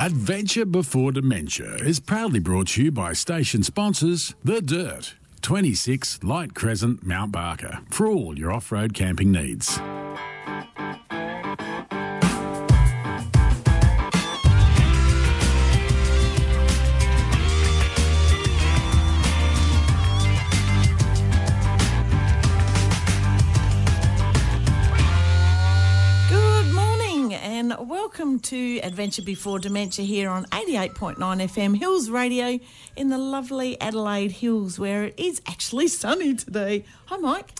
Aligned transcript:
Adventure 0.00 0.64
Before 0.64 1.10
Dementia 1.10 1.74
is 1.74 1.98
proudly 1.98 2.38
brought 2.38 2.68
to 2.68 2.84
you 2.84 2.92
by 2.92 3.12
station 3.12 3.64
sponsors 3.64 4.32
The 4.44 4.62
Dirt, 4.62 5.14
26 5.42 6.22
Light 6.22 6.54
Crescent, 6.54 7.04
Mount 7.04 7.32
Barker, 7.32 7.80
for 7.90 8.06
all 8.06 8.38
your 8.38 8.52
off 8.52 8.70
road 8.70 8.94
camping 8.94 9.32
needs. 9.32 9.80
To 28.48 28.80
Adventure 28.80 29.20
Before 29.20 29.58
Dementia 29.58 30.06
here 30.06 30.30
on 30.30 30.46
88.9 30.46 31.16
FM 31.18 31.76
Hills 31.76 32.08
Radio 32.08 32.58
in 32.96 33.10
the 33.10 33.18
lovely 33.18 33.78
Adelaide 33.78 34.32
Hills 34.32 34.78
where 34.78 35.04
it 35.04 35.14
is 35.18 35.42
actually 35.46 35.86
sunny 35.88 36.34
today. 36.34 36.86
Hi, 37.06 37.18
Mike. 37.18 37.52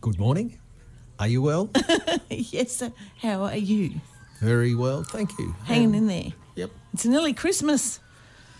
Good 0.00 0.18
morning. 0.18 0.58
Are 1.18 1.28
you 1.28 1.42
well? 1.42 1.68
yes, 2.30 2.76
sir. 2.76 2.92
How 3.20 3.42
are 3.42 3.56
you? 3.58 4.00
Very 4.40 4.74
well, 4.74 5.02
thank 5.02 5.38
you. 5.38 5.54
Hanging 5.64 5.94
in 5.94 6.06
there. 6.06 6.32
Yep. 6.54 6.70
It's 6.94 7.04
nearly 7.04 7.34
Christmas. 7.34 8.00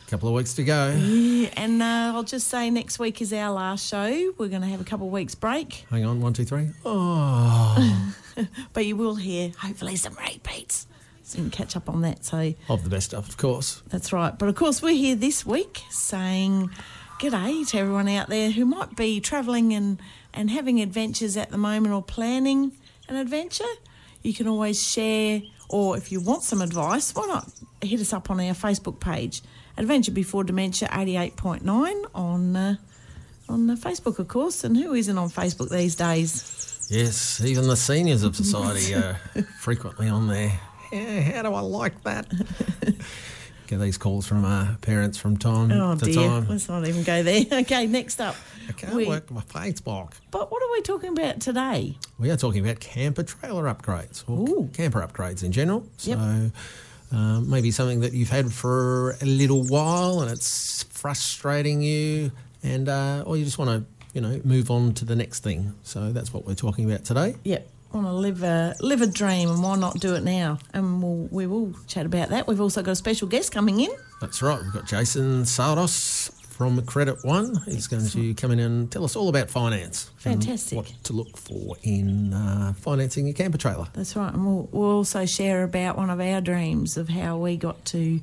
A 0.07 0.11
couple 0.11 0.29
of 0.29 0.35
weeks 0.35 0.52
to 0.57 0.65
go. 0.65 0.95
Yeah, 0.95 1.49
and 1.57 1.83
uh, 1.83 2.13
I'll 2.15 2.23
just 2.23 2.49
say 2.49 2.69
next 2.69 2.99
week 2.99 3.23
is 3.23 3.33
our 3.33 3.51
last 3.51 3.89
show. 3.89 4.35
We're 4.37 4.49
going 4.49 4.61
to 4.61 4.69
have 4.69 4.83
a 4.83 4.85
couple 4.85 5.07
of 5.07 5.13
weeks 5.15 5.35
break, 5.35 5.87
Hang 5.91 6.05
on, 6.05 6.21
one, 6.21 6.35
two, 6.35 6.45
three. 6.45 6.69
Oh, 6.85 8.15
but 8.75 8.85
you 8.85 8.95
will 8.95 9.15
hear 9.15 9.52
hopefully 9.59 9.97
some 9.97 10.15
repeats. 10.16 10.87
So 11.25 11.39
you 11.39 11.45
can 11.45 11.51
catch 11.51 11.77
up 11.77 11.89
on 11.89 12.03
that. 12.03 12.25
So 12.25 12.55
of 12.69 12.85
the 12.85 12.91
best 12.91 13.11
stuff, 13.11 13.29
of 13.29 13.37
course. 13.37 13.83
That's 13.89 14.13
right. 14.13 14.37
But 14.37 14.49
of 14.49 14.55
course, 14.55 14.83
we're 14.83 14.95
here 14.95 15.15
this 15.17 15.47
week 15.47 15.83
saying 15.91 16.71
g'day 17.21 17.69
to 17.69 17.79
everyone 17.79 18.09
out 18.09 18.29
there 18.29 18.51
who 18.51 18.65
might 18.65 18.96
be 18.96 19.21
travelling 19.21 19.73
and, 19.73 20.01
and 20.35 20.51
having 20.51 20.80
adventures 20.80 21.37
at 21.37 21.51
the 21.51 21.59
moment 21.59 21.95
or 21.95 22.02
planning 22.02 22.73
an 23.09 23.16
adventure. 23.16 23.65
You 24.23 24.35
can 24.35 24.49
always 24.49 24.83
share, 24.83 25.43
or 25.69 25.96
if 25.96 26.11
you 26.11 26.21
want 26.21 26.43
some 26.43 26.61
advice, 26.61 27.15
why 27.15 27.27
not 27.27 27.49
hit 27.80 28.01
us 28.01 28.13
up 28.13 28.30
on 28.30 28.41
our 28.41 28.55
Facebook 28.55 29.01
page, 29.01 29.43
Adventure 29.77 30.13
Before 30.13 30.45
Dementia 30.45 30.89
88.9 30.89 32.05
on. 32.15 32.57
Uh, 32.57 32.77
on 33.49 33.68
uh, 33.68 33.74
Facebook, 33.74 34.18
of 34.18 34.29
course, 34.29 34.65
and 34.65 34.77
who 34.77 34.95
isn't 34.95 35.18
on 35.18 35.29
Facebook 35.29 35.68
these 35.68 35.95
days? 35.95 36.87
Yes, 36.89 37.43
even 37.45 37.66
the 37.68 37.77
seniors 37.77 38.23
of 38.23 38.37
society 38.37 38.95
are 38.95 39.15
frequently 39.61 40.09
on 40.09 40.29
there. 40.29 40.59
Yeah, 40.93 41.21
how 41.23 41.43
do 41.43 41.54
I 41.54 41.60
like 41.60 42.02
that? 42.04 42.26
Get 43.66 43.80
these 43.80 43.96
calls 43.96 44.26
from 44.26 44.45
uh, 44.45 44.74
parents 44.82 45.16
from 45.16 45.37
time 45.38 45.73
Oh 45.73 45.95
to 45.96 46.04
dear, 46.04 46.15
time. 46.15 46.49
let's 46.49 46.68
not 46.68 46.87
even 46.87 47.02
go 47.04 47.23
there. 47.23 47.45
Okay, 47.52 47.87
next 47.87 48.21
up. 48.21 48.37
I 48.68 48.73
can't 48.73 48.95
we- 48.95 49.07
work 49.07 49.30
my 49.30 49.40
Facebook. 49.43 50.12
But 50.30 50.51
what 50.52 50.62
are 50.62 50.71
we 50.73 50.82
talking 50.82 51.10
about 51.10 51.40
today? 51.40 51.96
We 52.18 52.30
are 52.30 52.37
talking 52.37 52.62
about 52.65 52.80
camper 52.80 53.23
trailer 53.23 53.65
upgrades 53.65 54.24
or 54.29 54.40
Ooh. 54.49 54.71
camper 54.74 55.01
upgrades 55.01 55.43
in 55.43 55.52
general. 55.52 55.87
Yep. 56.01 56.18
So 56.18 56.51
uh, 57.16 57.40
maybe 57.40 57.71
something 57.71 58.01
that 58.01 58.12
you've 58.12 58.30
had 58.30 58.52
for 58.52 59.12
a 59.23 59.24
little 59.24 59.62
while 59.65 60.21
and 60.21 60.30
it's 60.30 60.82
frustrating 60.84 61.80
you, 61.82 62.30
and 62.62 62.88
uh, 62.88 63.23
or 63.27 63.37
you 63.38 63.45
just 63.45 63.59
want 63.59 63.71
to 63.71 63.84
you 64.15 64.21
know 64.21 64.41
move 64.44 64.71
on 64.71 64.93
to 64.94 65.04
the 65.06 65.16
next 65.16 65.41
thing. 65.43 65.72
So 65.82 66.12
that's 66.12 66.32
what 66.34 66.47
we're 66.47 66.54
talking 66.54 66.91
about 66.91 67.04
today. 67.04 67.37
Yep. 67.44 67.69
Want 67.93 68.06
to 68.06 68.12
live 68.12 68.43
a 68.43 68.75
live 68.81 69.03
a 69.03 69.06
dream, 69.06 69.50
and 69.50 69.62
why 69.62 69.76
not 69.76 70.00
do 70.00 70.15
it 70.15 70.22
now? 70.22 70.59
And 70.72 71.03
we'll, 71.03 71.28
we 71.31 71.47
will 71.47 71.75
chat 71.87 72.06
about 72.06 72.31
that. 72.31 72.47
We've 72.47 72.60
also 72.60 72.82
got 72.82 72.93
a 72.93 72.97
special 72.97 73.28
guest 73.28 73.53
coming 73.53 73.81
in. 73.81 73.91
That's 74.21 74.41
right. 74.41 74.60
We've 74.62 74.72
got 74.72 74.87
Jason 74.87 75.43
Sardos 75.43 76.32
from 76.53 76.81
Credit 76.87 77.22
One. 77.25 77.56
He's 77.66 77.87
going 77.87 78.06
to 78.06 78.34
come 78.34 78.50
in 78.50 78.60
and 78.60 78.91
tell 78.91 79.04
us 79.04 79.15
all 79.16 79.28
about 79.28 79.50
finance. 79.50 80.10
Fantastic. 80.16 80.76
what 80.76 80.87
to 81.04 81.12
look 81.12 81.37
for 81.37 81.77
in 81.83 82.33
uh, 82.33 82.72
financing 82.75 83.28
a 83.28 83.33
camper 83.33 83.59
trailer. 83.59 83.89
That's 83.93 84.17
right, 84.17 84.33
and 84.33 84.47
we'll, 84.47 84.69
we'll 84.72 84.91
also 84.97 85.27
share 85.27 85.62
about 85.62 85.97
one 85.97 86.09
of 86.09 86.21
our 86.21 86.41
dreams 86.41 86.97
of 86.97 87.09
how 87.11 87.37
we 87.37 87.56
got 87.56 87.84
to 87.87 88.21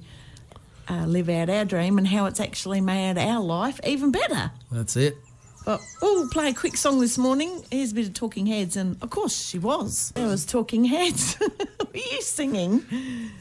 uh, 0.89 1.05
live 1.05 1.29
out 1.29 1.49
our 1.49 1.65
dream 1.65 1.97
and 1.97 2.07
how 2.07 2.25
it's 2.25 2.39
actually 2.39 2.81
made 2.81 3.17
our 3.17 3.39
life 3.39 3.79
even 3.83 4.11
better. 4.11 4.51
That's 4.71 4.95
it. 4.95 5.17
But 5.65 5.81
we'll 6.01 6.27
play 6.29 6.49
a 6.49 6.53
quick 6.53 6.77
song 6.77 6.99
this 6.99 7.17
morning. 7.17 7.63
Here's 7.71 7.91
a 7.91 7.95
bit 7.95 8.07
of 8.07 8.13
Talking 8.13 8.45
Heads, 8.47 8.75
and 8.75 8.97
of 9.03 9.09
course 9.09 9.39
she 9.47 9.59
was. 9.59 10.11
There 10.15 10.27
was 10.27 10.45
Talking 10.45 10.85
Heads. 10.85 11.37
Were 11.39 11.55
you 11.93 12.21
singing? 12.21 12.83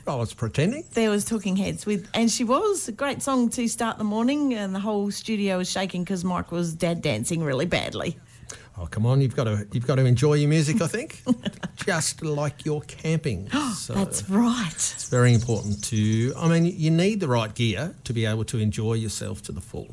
I 0.07 0.15
was 0.15 0.35
pretending. 0.35 0.85
There 0.93 1.11
was 1.11 1.25
Talking 1.25 1.57
Heads 1.57 1.87
with, 1.87 2.09
and 2.15 2.31
she 2.31 2.45
was 2.45 2.89
a 2.89 2.93
great 2.93 3.23
song 3.23 3.49
to 3.51 3.67
start 3.69 3.99
the 3.99 4.05
morning, 4.05 4.55
and 4.55 4.75
the 4.75 4.81
whole 4.81 5.11
studio 5.11 5.59
was 5.59 5.71
shaking 5.71 6.05
because 6.05 6.25
Mike 6.25 6.53
was 6.53 6.75
dad 6.75 7.03
dancing 7.03 7.43
really 7.43 7.67
badly. 7.67 8.19
Oh 8.81 8.87
come 8.87 9.07
on, 9.07 9.21
you've 9.21 9.35
got 9.35 9.45
to 9.45 9.67
you've 9.73 9.87
got 9.87 9.97
to 9.97 10.05
enjoy 10.05 10.35
your 10.35 10.49
music. 10.49 10.81
I 10.81 10.87
think, 10.87 11.23
just 11.77 12.23
like 12.23 12.65
you're 12.65 12.81
camping. 12.83 13.49
So 13.75 13.95
That's 13.95 14.29
right. 14.29 14.67
it's 14.71 15.09
very 15.09 15.33
important 15.33 15.83
to. 15.85 16.35
I 16.37 16.49
mean, 16.49 16.67
you 16.67 16.91
need 16.91 17.21
the 17.21 17.29
right 17.29 17.55
gear 17.55 17.95
to 18.05 18.13
be 18.13 18.27
able 18.27 18.45
to 18.45 18.59
enjoy 18.59 18.95
yourself 18.95 19.41
to 19.43 19.53
the 19.53 19.61
full. 19.61 19.89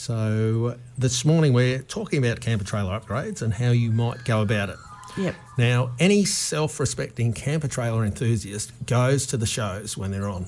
So 0.00 0.78
this 0.96 1.26
morning 1.26 1.52
we're 1.52 1.80
talking 1.80 2.24
about 2.24 2.40
camper 2.40 2.64
trailer 2.64 2.98
upgrades 2.98 3.42
and 3.42 3.52
how 3.52 3.68
you 3.68 3.90
might 3.90 4.24
go 4.24 4.40
about 4.40 4.70
it. 4.70 4.78
Yep. 5.18 5.34
Now, 5.58 5.90
any 5.98 6.24
self 6.24 6.80
respecting 6.80 7.34
camper 7.34 7.68
trailer 7.68 8.06
enthusiast 8.06 8.72
goes 8.86 9.26
to 9.26 9.36
the 9.36 9.44
shows 9.44 9.98
when 9.98 10.10
they're 10.10 10.26
on 10.26 10.46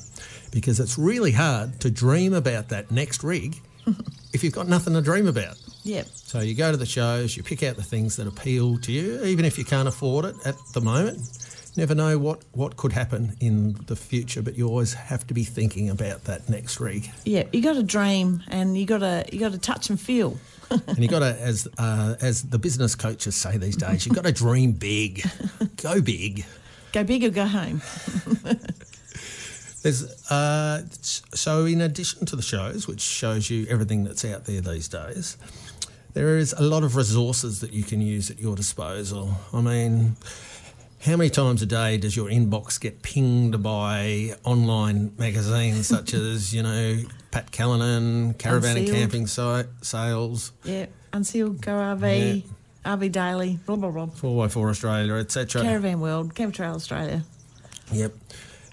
because 0.52 0.80
it's 0.80 0.96
really 0.96 1.32
hard 1.32 1.80
to 1.82 1.90
dream 1.90 2.32
about 2.32 2.70
that 2.70 2.90
next 2.90 3.22
rig 3.22 3.60
if 4.32 4.42
you've 4.42 4.54
got 4.54 4.68
nothing 4.68 4.94
to 4.94 5.02
dream 5.02 5.26
about. 5.26 5.60
Yep. 5.82 6.06
So 6.06 6.40
you 6.40 6.54
go 6.54 6.70
to 6.70 6.78
the 6.78 6.86
shows, 6.86 7.36
you 7.36 7.42
pick 7.42 7.62
out 7.62 7.76
the 7.76 7.82
things 7.82 8.16
that 8.16 8.26
appeal 8.26 8.78
to 8.78 8.90
you, 8.90 9.22
even 9.22 9.44
if 9.44 9.58
you 9.58 9.66
can't 9.66 9.86
afford 9.86 10.24
it 10.24 10.36
at 10.46 10.54
the 10.72 10.80
moment. 10.80 11.19
Never 11.75 11.94
know 11.94 12.19
what, 12.19 12.44
what 12.53 12.77
could 12.77 12.93
happen 12.93 13.34
in 13.41 13.72
the 13.87 13.97
future, 13.97 14.43
but 14.43 14.56
you 14.59 14.69
always 14.69 14.93
have 14.93 15.27
to 15.28 15.34
be 15.34 15.43
thinking 15.43 15.88
about 15.88 16.25
that 16.25 16.49
next 16.49 16.78
rig. 16.81 17.10
Yeah, 17.25 17.44
You 17.50 17.62
got 17.62 17.75
to 17.75 17.83
dream, 17.83 18.43
and 18.49 18.77
you 18.77 18.84
got 18.84 18.99
to 18.99 19.25
you 19.33 19.41
got 19.41 19.53
to 19.53 19.59
touch 19.59 19.88
and 19.88 19.99
feel. 19.99 20.37
And 20.71 20.99
you 20.99 21.09
got 21.09 21.21
to, 21.21 21.38
as 21.41 21.69
uh, 21.78 22.16
as 22.21 22.43
the 22.43 22.59
business 22.59 22.94
coaches 22.94 23.37
say 23.37 23.56
these 23.56 23.77
days, 23.77 24.05
you've 24.05 24.15
got 24.15 24.25
to 24.25 24.32
dream 24.44 24.72
big, 24.72 25.22
go 25.82 26.00
big. 26.03 26.44
Go 26.93 27.05
big 27.05 27.25
or 27.25 27.31
go 27.31 27.47
home. 27.47 27.81
There's 29.82 30.31
uh, 30.31 30.82
so 31.00 31.65
in 31.65 31.81
addition 31.81 32.27
to 32.27 32.37
the 32.37 32.43
shows, 32.43 32.87
which 32.87 33.00
shows 33.00 33.50
you 33.50 33.66
everything 33.69 34.05
that's 34.05 34.25
out 34.25 34.44
there 34.44 34.61
these 34.61 34.88
days, 34.88 35.37
there 36.12 36.37
is 36.37 36.53
a 36.53 36.62
lot 36.62 36.84
of 36.84 36.97
resources 36.97 37.61
that 37.61 37.72
you 37.72 37.82
can 37.82 38.00
use 38.00 38.31
at 38.31 38.38
your 38.38 38.55
disposal. 38.55 39.34
I 39.53 39.61
mean, 39.61 40.16
how 41.04 41.16
many 41.16 41.30
times 41.30 41.62
a 41.62 41.66
day 41.66 41.96
does 41.98 42.16
your 42.16 42.28
inbox 42.28 42.80
get 42.80 43.02
pinged 43.02 43.62
by 43.62 44.34
online 44.44 45.12
magazines 45.18 45.88
such 45.88 46.14
as 46.14 46.54
you 46.54 46.62
know 46.62 46.98
Pat 47.30 47.50
Callinan, 47.50 48.38
Caravan 48.38 48.76
and 48.76 48.88
Camping 48.88 49.26
site, 49.26 49.66
Sales, 49.80 50.52
Yep. 50.64 50.92
Unsealed, 51.14 51.60
Go 51.60 51.72
RV, 51.72 52.42
RV 52.84 53.12
Daily, 53.12 53.58
blah 53.66 53.76
blah 53.76 53.90
blah. 53.90 54.06
4x4 54.06 54.70
Australia, 54.70 55.14
etc. 55.14 55.62
Caravan 55.62 56.00
World, 56.00 56.34
Camper 56.34 56.54
Trail 56.54 56.74
Australia. 56.74 57.22
Yep. 57.92 58.14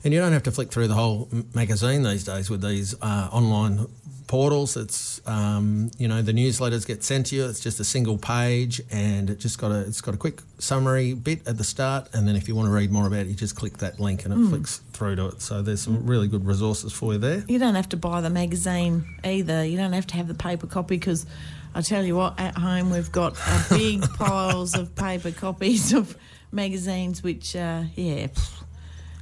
And 0.04 0.14
you 0.14 0.20
don't 0.22 0.32
have 0.32 0.44
to 0.44 0.52
flick 0.52 0.72
through 0.72 0.88
the 0.88 0.94
whole 0.94 1.28
magazine 1.54 2.04
these 2.04 2.24
days 2.24 2.50
with 2.50 2.62
these 2.62 2.96
uh, 3.02 3.30
online 3.32 3.88
portals. 4.30 4.78
It's 4.78 5.20
um, 5.28 5.92
you 5.98 6.08
know 6.08 6.22
the 6.22 6.32
newsletters 6.32 6.88
get 6.88 7.04
sent 7.04 7.26
to 7.28 7.36
you. 7.36 7.46
It's 7.46 7.60
just 7.60 7.82
a 7.82 7.84
single 7.84 8.18
page, 8.18 8.80
and 8.90 9.30
it 9.30 9.40
just 9.40 9.60
got 9.60 9.72
a 9.72 9.82
it's 9.82 10.00
got 10.00 10.14
a 10.14 10.18
quick 10.18 10.42
summary 10.60 11.14
bit 11.14 11.46
at 11.46 11.58
the 11.58 11.66
start, 11.66 12.08
and 12.14 12.26
then 12.26 12.38
if 12.38 12.48
you 12.48 12.56
want 12.56 12.68
to 12.68 12.72
read 12.72 12.92
more 12.92 13.08
about 13.08 13.22
it, 13.22 13.28
you 13.28 13.36
just 13.36 13.58
click 13.58 13.80
that 13.80 14.00
link 14.00 14.24
and 14.24 14.34
it 14.34 14.50
flicks 14.50 14.78
through 14.94 15.18
to 15.18 15.28
it. 15.28 15.42
So 15.42 15.62
there's 15.62 15.82
some 15.82 16.06
really 16.06 16.30
good 16.30 16.46
resources 16.46 16.94
for 16.94 17.14
you 17.14 17.20
there. 17.20 17.44
You 17.48 17.60
don't 17.60 17.76
have 17.76 17.90
to 17.90 17.98
buy 17.98 18.22
the 18.22 18.30
magazine 18.30 19.04
either. 19.26 19.66
You 19.66 19.78
don't 19.78 19.94
have 19.94 20.08
to 20.08 20.16
have 20.16 20.30
the 20.30 20.36
paper 20.36 20.68
copy 20.68 20.96
because 20.96 21.26
I 21.74 21.82
tell 21.82 22.06
you 22.06 22.16
what, 22.16 22.40
at 22.40 22.56
home 22.56 22.92
we've 22.92 23.12
got 23.12 23.36
big 23.70 24.02
piles 24.14 24.76
of 24.76 24.96
paper 24.96 25.32
copies 25.32 25.92
of 25.94 26.16
magazines, 26.52 27.24
which, 27.24 27.56
uh, 27.56 27.84
yeah, 27.96 28.28
pff, 28.28 28.64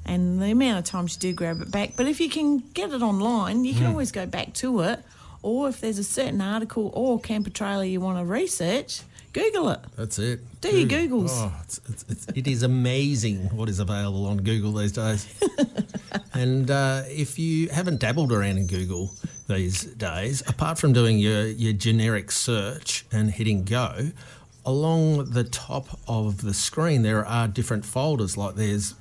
and 0.07 0.41
the 0.41 0.51
amount 0.51 0.79
of 0.79 0.85
times 0.85 1.15
you 1.15 1.31
do 1.31 1.33
grab 1.33 1.61
it 1.61 1.71
back. 1.71 1.93
But 1.95 2.07
if 2.07 2.19
you 2.19 2.29
can 2.29 2.59
get 2.73 2.91
it 2.91 3.01
online, 3.01 3.65
you 3.65 3.73
can 3.73 3.87
always 3.87 4.11
go 4.11 4.25
back 4.25 4.53
to 4.55 4.81
it. 4.81 4.99
Or 5.43 5.69
if 5.69 5.79
there's 5.81 5.99
a 5.99 6.03
certain 6.03 6.41
article 6.41 6.91
or 6.93 7.19
camper 7.19 7.49
trailer 7.49 7.83
you 7.83 8.01
want 8.01 8.17
to 8.17 8.25
research, 8.25 9.01
Google 9.33 9.69
it. 9.69 9.79
That's 9.95 10.17
it. 10.17 10.39
Do 10.61 10.69
your 10.75 10.89
Googles. 10.89 11.29
Oh, 11.31 11.53
it's, 11.63 11.79
it's, 11.89 12.05
it's, 12.09 12.27
it 12.35 12.47
is 12.47 12.63
amazing 12.63 13.55
what 13.55 13.69
is 13.69 13.79
available 13.79 14.25
on 14.25 14.37
Google 14.37 14.71
these 14.71 14.93
days. 14.93 15.27
and 16.33 16.71
uh, 16.71 17.03
if 17.07 17.37
you 17.37 17.69
haven't 17.69 17.99
dabbled 17.99 18.31
around 18.31 18.57
in 18.57 18.67
Google 18.67 19.11
these 19.47 19.83
days, 19.83 20.41
apart 20.47 20.79
from 20.79 20.91
doing 20.91 21.19
your, 21.19 21.45
your 21.45 21.73
generic 21.73 22.31
search 22.31 23.05
and 23.11 23.29
hitting 23.29 23.63
go, 23.63 24.11
along 24.65 25.25
the 25.31 25.43
top 25.43 25.99
of 26.07 26.41
the 26.41 26.53
screen 26.53 27.03
there 27.03 27.25
are 27.25 27.47
different 27.47 27.85
folders. 27.85 28.37
Like 28.37 28.55
there's 28.55 28.95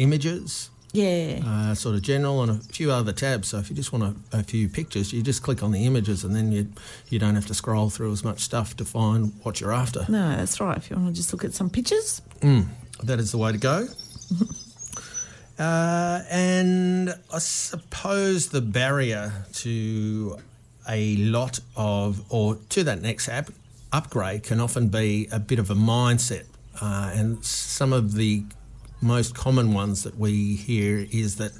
images, 0.00 0.70
Yeah. 0.92 1.40
uh, 1.46 1.74
sort 1.74 1.94
of 1.94 2.02
general, 2.02 2.42
and 2.42 2.50
a 2.50 2.58
few 2.72 2.90
other 2.90 3.12
tabs. 3.12 3.48
So 3.48 3.58
if 3.58 3.70
you 3.70 3.76
just 3.76 3.92
want 3.92 4.04
a, 4.32 4.38
a 4.38 4.42
few 4.42 4.68
pictures, 4.68 5.12
you 5.12 5.22
just 5.22 5.42
click 5.42 5.62
on 5.62 5.70
the 5.72 5.84
images, 5.86 6.24
and 6.24 6.34
then 6.34 6.50
you 6.52 6.66
you 7.10 7.18
don't 7.18 7.34
have 7.34 7.46
to 7.46 7.54
scroll 7.54 7.90
through 7.90 8.12
as 8.12 8.24
much 8.24 8.40
stuff 8.40 8.74
to 8.76 8.84
find 8.84 9.32
what 9.44 9.60
you're 9.60 9.72
after. 9.72 10.04
No, 10.08 10.36
that's 10.36 10.60
right. 10.60 10.76
If 10.76 10.90
you 10.90 10.96
want 10.96 11.08
to 11.08 11.14
just 11.14 11.32
look 11.32 11.44
at 11.44 11.54
some 11.54 11.70
pictures. 11.70 12.22
That 13.02 13.18
is 13.18 13.30
the 13.32 13.38
way 13.38 13.52
to 13.52 13.58
go. 13.58 13.86
uh, 15.58 16.22
and 16.30 17.14
I 17.32 17.38
suppose 17.38 18.48
the 18.48 18.60
barrier 18.60 19.32
to 19.54 20.36
a 20.88 21.16
lot 21.16 21.60
of, 21.76 22.22
or 22.30 22.56
to 22.70 22.84
that 22.84 23.00
next 23.02 23.28
app 23.28 23.50
upgrade, 23.92 24.42
can 24.42 24.60
often 24.60 24.88
be 24.88 25.28
a 25.32 25.38
bit 25.38 25.58
of 25.58 25.70
a 25.70 25.74
mindset. 25.74 26.44
Uh, 26.80 27.10
and 27.14 27.44
some 27.44 27.92
of 27.92 28.14
the 28.14 28.42
most 29.00 29.34
common 29.34 29.72
ones 29.72 30.02
that 30.04 30.16
we 30.18 30.54
hear 30.56 31.06
is 31.10 31.36
that 31.36 31.52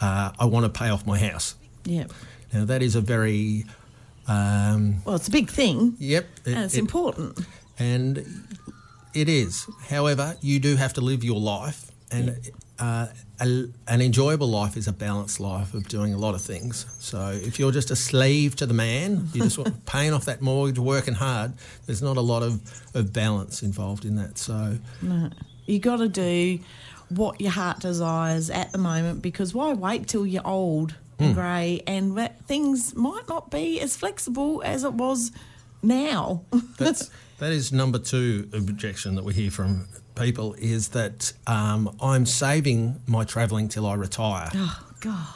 uh, 0.00 0.32
I 0.38 0.44
want 0.46 0.64
to 0.72 0.78
pay 0.78 0.88
off 0.90 1.06
my 1.06 1.18
house. 1.18 1.54
Yeah. 1.84 2.06
Now, 2.52 2.64
that 2.66 2.82
is 2.82 2.94
a 2.96 3.00
very, 3.00 3.64
um, 4.28 5.02
Well, 5.04 5.16
it's 5.16 5.28
a 5.28 5.32
big 5.32 5.50
thing. 5.50 5.94
yep. 5.98 6.26
it- 6.44 6.54
And 6.54 6.64
it's 6.64 6.74
it- 6.74 6.80
important. 6.80 7.38
and 7.78 8.24
it 9.14 9.28
is. 9.28 9.66
However, 9.88 10.36
you 10.42 10.58
do 10.60 10.76
have 10.76 10.92
to 10.94 11.00
live 11.00 11.24
your 11.24 11.40
life, 11.40 11.90
and 12.10 12.36
uh, 12.78 13.06
a, 13.40 13.44
an 13.88 14.00
enjoyable 14.02 14.48
life 14.48 14.76
is 14.76 14.86
a 14.86 14.92
balanced 14.92 15.40
life 15.40 15.72
of 15.74 15.88
doing 15.88 16.12
a 16.14 16.18
lot 16.18 16.34
of 16.34 16.42
things. 16.42 16.86
So 17.00 17.30
if 17.32 17.58
you're 17.58 17.72
just 17.72 17.90
a 17.90 17.96
slave 17.96 18.54
to 18.56 18.66
the 18.66 18.74
man, 18.74 19.28
you 19.32 19.42
just 19.42 19.58
want 19.58 19.86
paying 19.94 20.12
off 20.12 20.26
that 20.26 20.40
mortgage, 20.42 20.78
working 20.78 21.14
hard. 21.14 21.54
There's 21.86 22.02
not 22.02 22.16
a 22.16 22.20
lot 22.20 22.42
of, 22.42 22.60
of 22.94 23.12
balance 23.12 23.62
involved 23.62 24.04
in 24.04 24.16
that. 24.16 24.38
So 24.38 24.78
No. 25.02 25.30
You 25.66 25.78
got 25.78 25.96
to 25.98 26.08
do 26.08 26.58
what 27.08 27.40
your 27.40 27.52
heart 27.52 27.80
desires 27.80 28.50
at 28.50 28.72
the 28.72 28.78
moment 28.78 29.22
because 29.22 29.54
why 29.54 29.72
wait 29.72 30.08
till 30.08 30.26
you're 30.26 30.46
old 30.46 30.94
and 31.18 31.34
grey 31.34 31.82
and 31.86 32.16
that 32.18 32.44
things 32.46 32.94
might 32.94 33.28
not 33.28 33.50
be 33.50 33.80
as 33.80 33.96
flexible 33.96 34.62
as 34.64 34.84
it 34.84 34.92
was 34.92 35.32
now. 35.82 36.42
that's 36.78 37.10
that 37.38 37.52
is 37.52 37.72
number 37.72 37.98
two 37.98 38.48
objection 38.52 39.14
that 39.14 39.24
we 39.24 39.34
hear 39.34 39.50
from 39.50 39.86
people 40.14 40.54
is 40.54 40.88
that 40.88 41.32
um, 41.46 41.94
I'm 42.00 42.26
saving 42.26 43.00
my 43.06 43.24
travelling 43.24 43.68
till 43.68 43.86
I 43.86 43.94
retire. 43.94 44.50
oh, 44.54 44.86
God. 45.00 45.26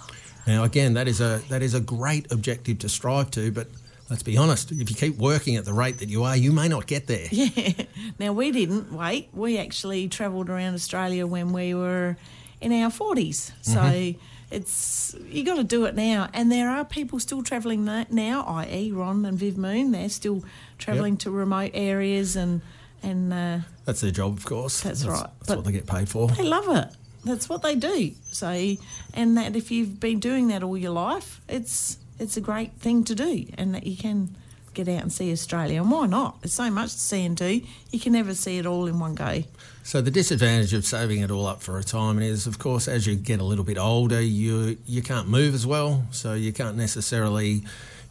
Now, 0.47 0.65
again, 0.65 0.95
that 0.95 1.07
is 1.07 1.21
a 1.21 1.43
that 1.49 1.63
is 1.63 1.75
a 1.75 1.81
great 1.81 2.33
objective 2.33 2.79
to 2.81 2.89
strive 2.89 3.31
to, 3.33 3.53
but 3.53 3.69
let's 4.11 4.23
be 4.23 4.37
honest. 4.37 4.73
If 4.73 4.91
you 4.91 4.97
keep 4.97 5.17
working 5.17 5.57
at 5.57 5.65
the 5.65 5.73
rate 5.73 5.99
that 5.99 6.09
you 6.09 6.25
are, 6.25 6.37
you 6.37 6.53
may 6.53 6.69
not 6.69 6.87
get 6.87 7.07
there. 7.07 7.27
Yeah. 7.31 7.73
Now, 8.19 8.33
we 8.33 8.51
didn't 8.51 8.93
wait. 8.93 9.29
We 9.33 9.57
actually 9.59 10.09
travelled 10.09 10.51
around 10.51 10.75
Australia 10.75 11.27
when 11.27 11.53
we 11.53 11.75
were 11.75 12.17
in 12.61 12.73
our 12.73 12.91
40s. 12.91 13.53
So 13.63 14.15
it's 14.51 15.15
you 15.29 15.45
got 15.45 15.57
to 15.57 15.65
do 15.65 15.85
it 15.87 15.95
now. 15.95 16.29
And 16.35 16.51
there 16.51 16.69
are 16.69 16.85
people 16.85 17.19
still 17.21 17.43
travelling 17.43 17.85
now, 17.85 18.45
i.e., 18.45 18.91
Ron 18.93 19.25
and 19.25 19.39
Viv 19.39 19.57
Moon. 19.57 19.93
They're 19.93 20.09
still 20.09 20.43
travelling 20.79 21.17
to 21.19 21.31
remote 21.31 21.71
areas 21.75 22.37
and 22.37 22.61
and 23.03 23.33
uh, 23.33 23.59
That's 23.87 24.03
their 24.03 24.11
job, 24.11 24.37
of 24.37 24.45
course. 24.45 24.83
That's 24.83 25.07
right. 25.07 25.21
That's 25.23 25.49
But- 25.49 25.57
what 25.59 25.65
they 25.67 25.73
get 25.73 25.87
paid 25.87 26.09
for. 26.09 26.29
they 26.29 26.43
love 26.43 26.69
it. 26.77 26.89
That's 27.25 27.49
what 27.49 27.63
they 27.63 27.75
do. 27.77 28.13
So, 28.31 28.75
and 29.15 29.37
that 29.37 29.55
if 29.57 29.71
you've 29.71 30.01
been 30.01 30.21
doing 30.21 30.49
that 30.49 30.63
all 30.63 30.77
your 30.77 30.93
life, 30.93 31.41
it's 31.49 31.97
it's 32.21 32.37
a 32.37 32.41
great 32.41 32.73
thing 32.75 33.05
to 33.05 33.15
do, 33.15 33.47
and 33.59 33.75
that 33.75 33.87
you 33.87 33.97
can 33.97 34.37
get 34.75 34.89
out 34.89 35.03
and 35.03 35.13
see 35.13 35.33
Australia. 35.33 35.81
And 35.83 35.91
why 35.91 36.07
not? 36.07 36.41
There's 36.43 36.53
so 36.53 36.71
much 36.71 36.93
to 36.93 36.99
see 36.99 37.25
and 37.25 37.37
do. 37.37 37.61
You 37.91 37.99
can 37.99 38.13
never 38.13 38.35
see 38.35 38.59
it 38.59 38.67
all 38.67 38.87
in 38.87 39.01
one 39.01 39.15
go. 39.15 39.43
So 39.83 40.01
the 40.01 40.11
disadvantage 40.11 40.73
of 40.75 40.85
saving 40.85 41.21
it 41.21 41.31
all 41.31 41.47
up 41.47 41.63
for 41.63 41.73
retirement 41.73 42.25
is, 42.25 42.47
of 42.47 42.59
course, 42.59 42.87
as 42.87 43.07
you 43.07 43.17
get 43.17 43.41
a 43.41 43.45
little 43.45 43.65
bit 43.65 43.79
older, 43.79 44.21
you 44.21 44.79
you 44.87 45.03
can't 45.03 45.29
move 45.29 45.55
as 45.55 45.67
well, 45.67 46.05
so 46.11 46.35
you 46.35 46.53
can't 46.53 46.77
necessarily, 46.77 47.63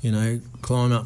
you 0.01 0.11
know, 0.11 0.41
climb 0.61 0.91
up 0.91 1.05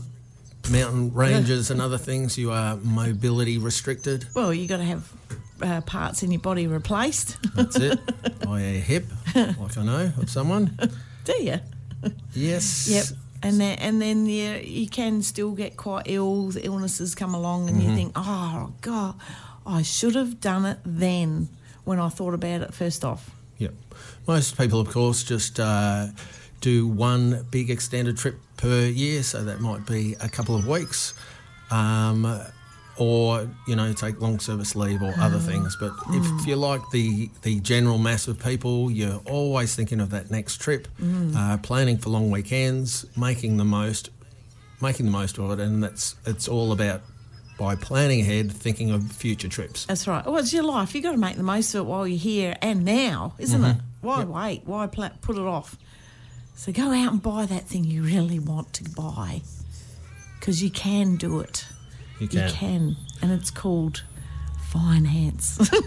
mountain 0.71 1.13
ranges 1.13 1.69
and 1.69 1.81
other 1.81 1.97
things. 1.97 2.37
You 2.37 2.51
are 2.51 2.77
mobility 2.77 3.57
restricted. 3.57 4.25
Well, 4.33 4.53
you 4.53 4.67
got 4.67 4.77
to 4.77 4.85
have 4.85 5.11
uh, 5.61 5.81
parts 5.81 6.23
in 6.23 6.31
your 6.31 6.41
body 6.41 6.67
replaced, 6.67 7.37
That's 7.55 7.75
it. 7.75 7.99
By 8.45 8.61
a 8.61 8.79
hip, 8.79 9.05
like 9.35 9.77
I 9.77 9.83
know 9.83 10.11
of 10.17 10.29
someone. 10.29 10.77
do 11.25 11.33
you? 11.43 11.59
Yes. 12.33 12.87
Yep. 12.87 13.05
And 13.43 13.59
then, 13.59 13.77
and 13.79 14.01
then 14.01 14.25
you, 14.25 14.53
you 14.53 14.87
can 14.87 15.21
still 15.21 15.51
get 15.51 15.75
quite 15.75 16.03
ill. 16.05 16.49
The 16.49 16.65
illnesses 16.65 17.13
come 17.13 17.33
along, 17.33 17.69
and 17.69 17.83
you 17.83 17.93
think, 17.93 18.13
oh, 18.15 18.71
God, 18.81 19.15
I 19.65 19.81
should 19.81 20.15
have 20.15 20.39
done 20.39 20.65
it 20.65 20.79
then 20.85 21.49
when 21.83 21.99
I 21.99 22.07
thought 22.07 22.33
about 22.33 22.61
it 22.61 22.73
first 22.73 23.03
off. 23.03 23.31
Yep. 23.57 23.73
Most 24.27 24.57
people, 24.57 24.79
of 24.79 24.89
course, 24.89 25.23
just 25.23 25.59
uh, 25.59 26.07
do 26.61 26.87
one 26.87 27.45
big 27.51 27.69
extended 27.69 28.17
trip 28.17 28.39
per 28.55 28.85
year, 28.85 29.23
so 29.23 29.43
that 29.43 29.59
might 29.59 29.85
be 29.85 30.15
a 30.21 30.29
couple 30.29 30.55
of 30.55 30.65
weeks, 30.65 31.13
um, 31.69 32.39
or 32.97 33.49
you 33.67 33.75
know, 33.75 33.91
take 33.93 34.21
long 34.21 34.39
service 34.39 34.75
leave 34.75 35.01
or 35.01 35.13
other 35.19 35.37
mm. 35.37 35.45
things. 35.45 35.75
But 35.79 35.93
if 36.09 36.23
mm. 36.23 36.47
you're 36.47 36.57
like 36.57 36.81
the 36.91 37.29
the 37.41 37.59
general 37.61 37.97
mass 37.97 38.27
of 38.27 38.39
people, 38.39 38.91
you're 38.91 39.21
always 39.25 39.75
thinking 39.75 39.99
of 39.99 40.11
that 40.11 40.31
next 40.31 40.57
trip, 40.61 40.87
mm. 41.01 41.35
uh, 41.35 41.57
planning 41.57 41.97
for 41.97 42.09
long 42.09 42.29
weekends, 42.29 43.05
making 43.17 43.57
the 43.57 43.65
most, 43.65 44.09
making 44.81 45.05
the 45.05 45.11
most 45.11 45.39
of 45.39 45.51
it, 45.51 45.59
and 45.59 45.83
that's 45.83 46.15
it's 46.25 46.47
all 46.47 46.71
about. 46.71 47.01
By 47.55 47.75
planning 47.75 48.21
ahead, 48.21 48.51
thinking 48.51 48.89
of 48.89 49.11
future 49.11 49.47
trips. 49.47 49.85
That's 49.85 50.07
right. 50.07 50.25
Well, 50.25 50.37
it's 50.37 50.51
your 50.51 50.63
life. 50.63 50.95
You've 50.95 51.03
got 51.03 51.11
to 51.11 51.17
make 51.17 51.37
the 51.37 51.43
most 51.43 51.75
of 51.75 51.81
it 51.81 51.83
while 51.85 52.07
you're 52.07 52.17
here 52.17 52.57
and 52.63 52.83
now, 52.83 53.35
isn't 53.37 53.61
mm-hmm. 53.61 53.77
it? 53.79 53.83
Why 54.01 54.23
wait? 54.23 54.63
Why 54.65 54.87
pla- 54.87 55.11
put 55.21 55.37
it 55.37 55.43
off? 55.43 55.77
So 56.55 56.71
go 56.71 56.91
out 56.91 57.11
and 57.11 57.21
buy 57.21 57.45
that 57.45 57.67
thing 57.67 57.83
you 57.83 58.01
really 58.01 58.39
want 58.39 58.73
to 58.73 58.83
buy 58.83 59.43
because 60.39 60.63
you 60.63 60.71
can 60.71 61.15
do 61.15 61.39
it. 61.39 61.65
You 62.23 62.41
You 62.41 62.47
can. 62.47 62.51
can. 62.51 62.95
And 63.21 63.31
it's 63.31 63.51
called 63.51 64.03
finance. 64.71 65.59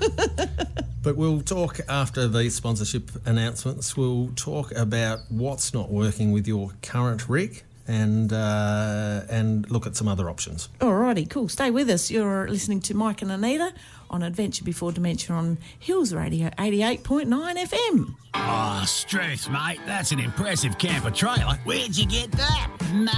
But 1.03 1.17
we'll 1.17 1.41
talk 1.41 1.79
after 1.88 2.27
the 2.27 2.50
sponsorship 2.50 3.12
announcements. 3.25 3.97
We'll 3.97 4.31
talk 4.35 4.73
about 4.73 5.21
what's 5.29 5.73
not 5.73 5.88
working 5.88 6.33
with 6.33 6.49
your 6.49 6.73
current 6.83 7.29
rig 7.29 7.62
and 7.87 8.33
uh, 8.33 9.21
and 9.31 9.71
look 9.71 9.87
at 9.87 9.94
some 9.94 10.09
other 10.09 10.29
options. 10.29 10.69
Alrighty, 10.81 11.31
cool. 11.31 11.49
Stay 11.49 11.71
with 11.71 11.88
us. 11.91 12.11
You're 12.11 12.49
listening 12.49 12.81
to 12.81 12.94
Mike 12.94 13.23
and 13.23 13.31
Anita 13.31 13.73
on 14.11 14.25
Adventure 14.25 14.65
Before 14.65 14.91
Dementia 14.91 15.37
on 15.37 15.59
Hills 15.79 16.12
Radio 16.12 16.49
88.9 16.59 17.27
FM. 17.29 18.15
Oh, 18.35 18.83
strength, 18.85 19.49
mate. 19.49 19.79
That's 19.87 20.11
an 20.11 20.19
impressive 20.19 20.77
camper 20.77 21.12
trailer. 21.12 21.55
Where'd 21.62 21.97
you 21.97 22.06
get 22.06 22.33
that? 22.33 22.69
Mate, 22.93 23.12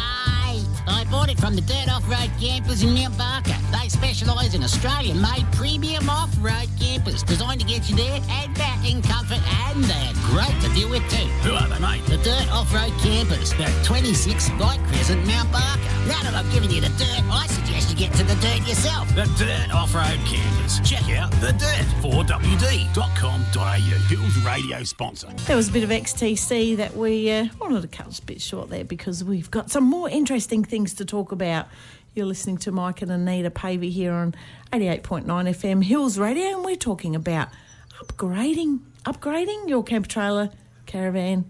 I 0.89 1.05
bought 1.11 1.31
it 1.31 1.39
from 1.39 1.55
the 1.55 1.61
Dirt 1.61 1.89
Off-Road 1.89 2.31
Campers 2.41 2.83
in 2.83 2.95
Mount 2.95 3.17
Barker. 3.19 3.57
They 3.71 3.89
specialise 3.89 4.55
in 4.55 4.63
Australian-made 4.63 5.47
premium 5.53 6.09
off-road 6.09 6.69
campers 6.81 7.23
designed 7.23 7.61
to 7.61 7.67
get 7.67 7.89
you 7.91 7.97
there 7.97 8.21
and 8.29 8.55
back 8.55 8.89
in 8.89 9.03
comfort 9.03 9.41
and 9.69 9.85
they're 9.85 10.13
great 10.33 10.55
to 10.63 10.69
deal 10.75 10.89
with 10.89 11.03
too. 11.11 11.29
Who 11.45 11.53
are 11.55 11.69
they, 11.69 11.79
mate? 11.79 12.05
The 12.07 12.17
Dirt 12.19 12.49
Off-Road 12.51 12.93
Campers 13.01 13.53
at 13.61 13.85
26 13.85 14.51
Light 14.59 14.81
Crescent, 14.89 15.27
Mount 15.27 15.53
Barker. 15.53 15.81
Now 16.09 16.23
that 16.23 16.35
I've 16.35 16.51
given 16.53 16.71
you 16.71 16.81
the 16.81 16.89
dirt, 16.97 17.23
I 17.31 17.47
suggest 17.49 17.91
you 17.91 17.97
get 17.97 18.13
to 18.15 18.25
the 18.25 18.35
dirt 18.37 18.67
yourself. 18.67 19.09
The 19.15 19.27
Dirt 19.37 19.75
Off-Road 19.75 20.19
Campers. 20.25 20.81
Check 20.89 21.11
out 21.17 21.31
The 21.33 21.53
Dirt, 21.53 21.87
4wd.com.au. 22.01 23.79
Hills 24.09 24.39
Radio 24.45 24.83
sponsor. 24.85 25.29
There 25.47 25.57
was 25.57 25.69
a 25.69 25.73
bit 25.73 25.83
of 25.85 25.91
XTC 25.91 26.77
that 26.77 26.97
we 26.97 27.31
uh, 27.31 27.47
wanted 27.61 27.83
to 27.83 27.89
cut 27.89 28.19
a 28.19 28.23
bit 28.23 28.41
short 28.41 28.71
there 28.71 28.85
because 28.85 29.23
we've 29.23 29.51
got 29.51 29.71
some 29.71 29.85
more 29.85 30.09
interesting 30.09 30.65
things 30.65 30.78
to 30.87 31.05
talk 31.05 31.33
about. 31.33 31.69
You're 32.15 32.27
listening 32.27 32.57
to 32.59 32.73
Mike 32.73 33.03
and 33.03 33.11
Anita 33.11 33.51
Pavey 33.51 33.91
here 33.91 34.13
on 34.13 34.35
88.9 34.73 35.25
FM 35.25 35.85
Hills 35.85 36.19
Radio, 36.19 36.47
and 36.57 36.65
we're 36.65 36.77
talking 36.77 37.15
about 37.15 37.49
upgrading, 38.03 38.81
upgrading 39.05 39.69
your 39.69 39.83
camper 39.83 40.09
trailer, 40.09 40.51
caravan. 40.87 41.45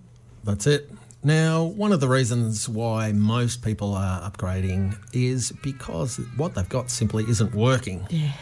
That's 0.44 0.66
it. 0.66 0.90
Now, 1.23 1.64
one 1.64 1.92
of 1.92 2.00
the 2.00 2.08
reasons 2.08 2.68
why 2.68 3.12
most 3.12 3.62
people 3.62 3.94
are 3.94 4.30
upgrading 4.30 4.97
is 5.12 5.52
because 5.62 6.16
what 6.37 6.54
they've 6.54 6.68
got 6.68 6.90
simply 6.90 7.25
isn't 7.28 7.54
working. 7.54 8.06
Yeah. 8.11 8.32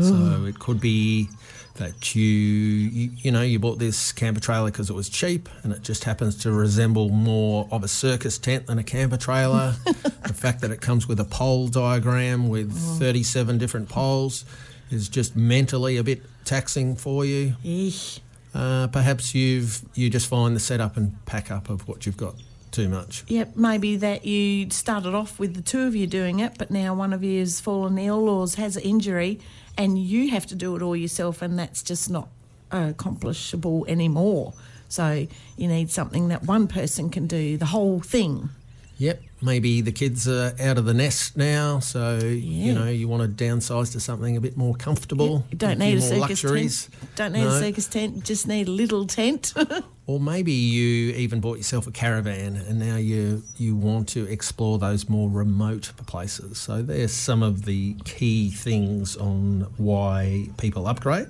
So 0.00 0.44
it 0.46 0.58
could 0.58 0.80
be 0.80 1.28
that 1.74 2.14
you, 2.14 2.22
you, 2.22 3.10
you 3.16 3.30
know, 3.32 3.42
you 3.42 3.58
bought 3.58 3.78
this 3.78 4.12
camper 4.12 4.40
trailer 4.40 4.70
because 4.70 4.90
it 4.90 4.94
was 4.94 5.08
cheap 5.08 5.48
and 5.62 5.72
it 5.72 5.82
just 5.82 6.04
happens 6.04 6.36
to 6.36 6.52
resemble 6.52 7.08
more 7.08 7.68
of 7.70 7.82
a 7.82 7.88
circus 7.88 8.38
tent 8.38 8.66
than 8.66 8.78
a 8.78 8.84
camper 8.84 9.16
trailer. 9.16 9.74
the 9.84 10.34
fact 10.34 10.60
that 10.60 10.70
it 10.70 10.80
comes 10.80 11.08
with 11.08 11.18
a 11.18 11.24
pole 11.24 11.66
diagram 11.68 12.48
with 12.48 12.72
37 12.98 13.58
different 13.58 13.88
poles 13.88 14.44
is 14.90 15.08
just 15.08 15.34
mentally 15.34 15.96
a 15.96 16.04
bit 16.04 16.22
taxing 16.44 16.94
for 16.94 17.24
you. 17.24 17.56
Eesh. 17.64 18.20
Uh, 18.54 18.86
perhaps 18.86 19.34
you've 19.34 19.82
you 19.94 20.08
just 20.08 20.28
find 20.28 20.54
the 20.54 20.60
setup 20.60 20.96
and 20.96 21.24
pack 21.26 21.50
up 21.50 21.68
of 21.68 21.88
what 21.88 22.06
you've 22.06 22.16
got 22.16 22.36
too 22.70 22.88
much. 22.88 23.24
Yep, 23.28 23.56
maybe 23.56 23.96
that 23.96 24.24
you 24.24 24.68
started 24.70 25.14
off 25.14 25.38
with 25.38 25.54
the 25.54 25.62
two 25.62 25.82
of 25.82 25.94
you 25.94 26.06
doing 26.06 26.40
it, 26.40 26.58
but 26.58 26.70
now 26.70 26.94
one 26.94 27.12
of 27.12 27.22
you 27.22 27.40
has 27.40 27.60
fallen 27.60 27.98
ill 27.98 28.28
or 28.28 28.46
has 28.56 28.76
an 28.76 28.82
injury, 28.82 29.40
and 29.76 29.98
you 29.98 30.30
have 30.30 30.46
to 30.46 30.54
do 30.54 30.76
it 30.76 30.82
all 30.82 30.96
yourself, 30.96 31.42
and 31.42 31.58
that's 31.58 31.82
just 31.82 32.10
not 32.10 32.28
uh, 32.72 32.88
accomplishable 32.90 33.84
anymore. 33.88 34.54
So 34.88 35.26
you 35.56 35.68
need 35.68 35.90
something 35.90 36.28
that 36.28 36.44
one 36.44 36.68
person 36.68 37.10
can 37.10 37.26
do 37.26 37.56
the 37.56 37.66
whole 37.66 38.00
thing. 38.00 38.50
Yep. 38.98 39.22
Maybe 39.44 39.82
the 39.82 39.92
kids 39.92 40.26
are 40.26 40.54
out 40.58 40.78
of 40.78 40.86
the 40.86 40.94
nest 40.94 41.36
now, 41.36 41.78
so 41.80 42.16
Yeah. 42.22 42.28
you 42.30 42.72
know 42.72 42.88
you 42.88 43.08
want 43.08 43.22
to 43.38 43.44
downsize 43.44 43.92
to 43.92 44.00
something 44.00 44.36
a 44.36 44.40
bit 44.40 44.56
more 44.56 44.74
comfortable. 44.74 45.44
You 45.50 45.58
don't 45.58 45.76
few 45.78 45.86
need 45.86 45.98
a 45.98 46.00
circus 46.00 46.20
luxuries. 46.44 46.88
tent. 46.90 47.14
Don't 47.16 47.32
need 47.32 47.44
No. 47.44 47.48
a 47.56 47.60
circus 47.60 47.86
tent. 47.86 48.24
Just 48.24 48.48
need 48.48 48.68
a 48.68 48.70
little 48.70 49.06
tent. 49.06 49.52
Or 50.06 50.20
maybe 50.20 50.52
you 50.52 51.14
even 51.14 51.40
bought 51.40 51.56
yourself 51.56 51.86
a 51.86 51.90
caravan 51.90 52.56
and 52.56 52.78
now 52.78 52.96
you 52.96 53.42
you 53.56 53.74
want 53.74 54.06
to 54.10 54.26
explore 54.26 54.78
those 54.78 55.08
more 55.08 55.30
remote 55.30 55.92
places. 56.06 56.58
So 56.58 56.82
there's 56.82 57.14
some 57.14 57.42
of 57.42 57.64
the 57.64 57.94
key 58.04 58.50
things 58.50 59.16
on 59.16 59.66
why 59.78 60.50
people 60.58 60.86
upgrade. 60.86 61.28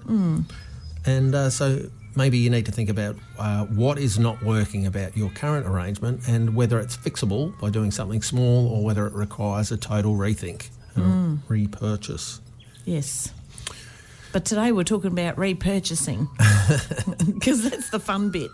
And 1.06 1.34
uh, 1.34 1.50
so 1.50 1.88
maybe 2.16 2.38
you 2.38 2.50
need 2.50 2.66
to 2.66 2.72
think 2.72 2.88
about 2.88 3.16
uh, 3.38 3.64
what 3.66 3.98
is 3.98 4.18
not 4.18 4.42
working 4.42 4.86
about 4.86 5.16
your 5.16 5.30
current 5.30 5.66
arrangement 5.66 6.28
and 6.28 6.54
whether 6.54 6.78
it's 6.78 6.96
fixable 6.96 7.58
by 7.60 7.70
doing 7.70 7.90
something 7.90 8.22
small 8.22 8.68
or 8.68 8.84
whether 8.84 9.06
it 9.06 9.12
requires 9.12 9.72
a 9.72 9.76
total 9.76 10.14
rethink, 10.16 10.68
a 10.96 11.38
repurchase. 11.48 12.40
yes. 12.84 13.32
But 14.32 14.44
today 14.44 14.72
we're 14.72 14.82
talking 14.82 15.12
about 15.12 15.36
repurchasing 15.36 16.28
because 17.34 17.70
that's 17.70 17.90
the 17.90 18.00
fun 18.00 18.30
bit 18.30 18.50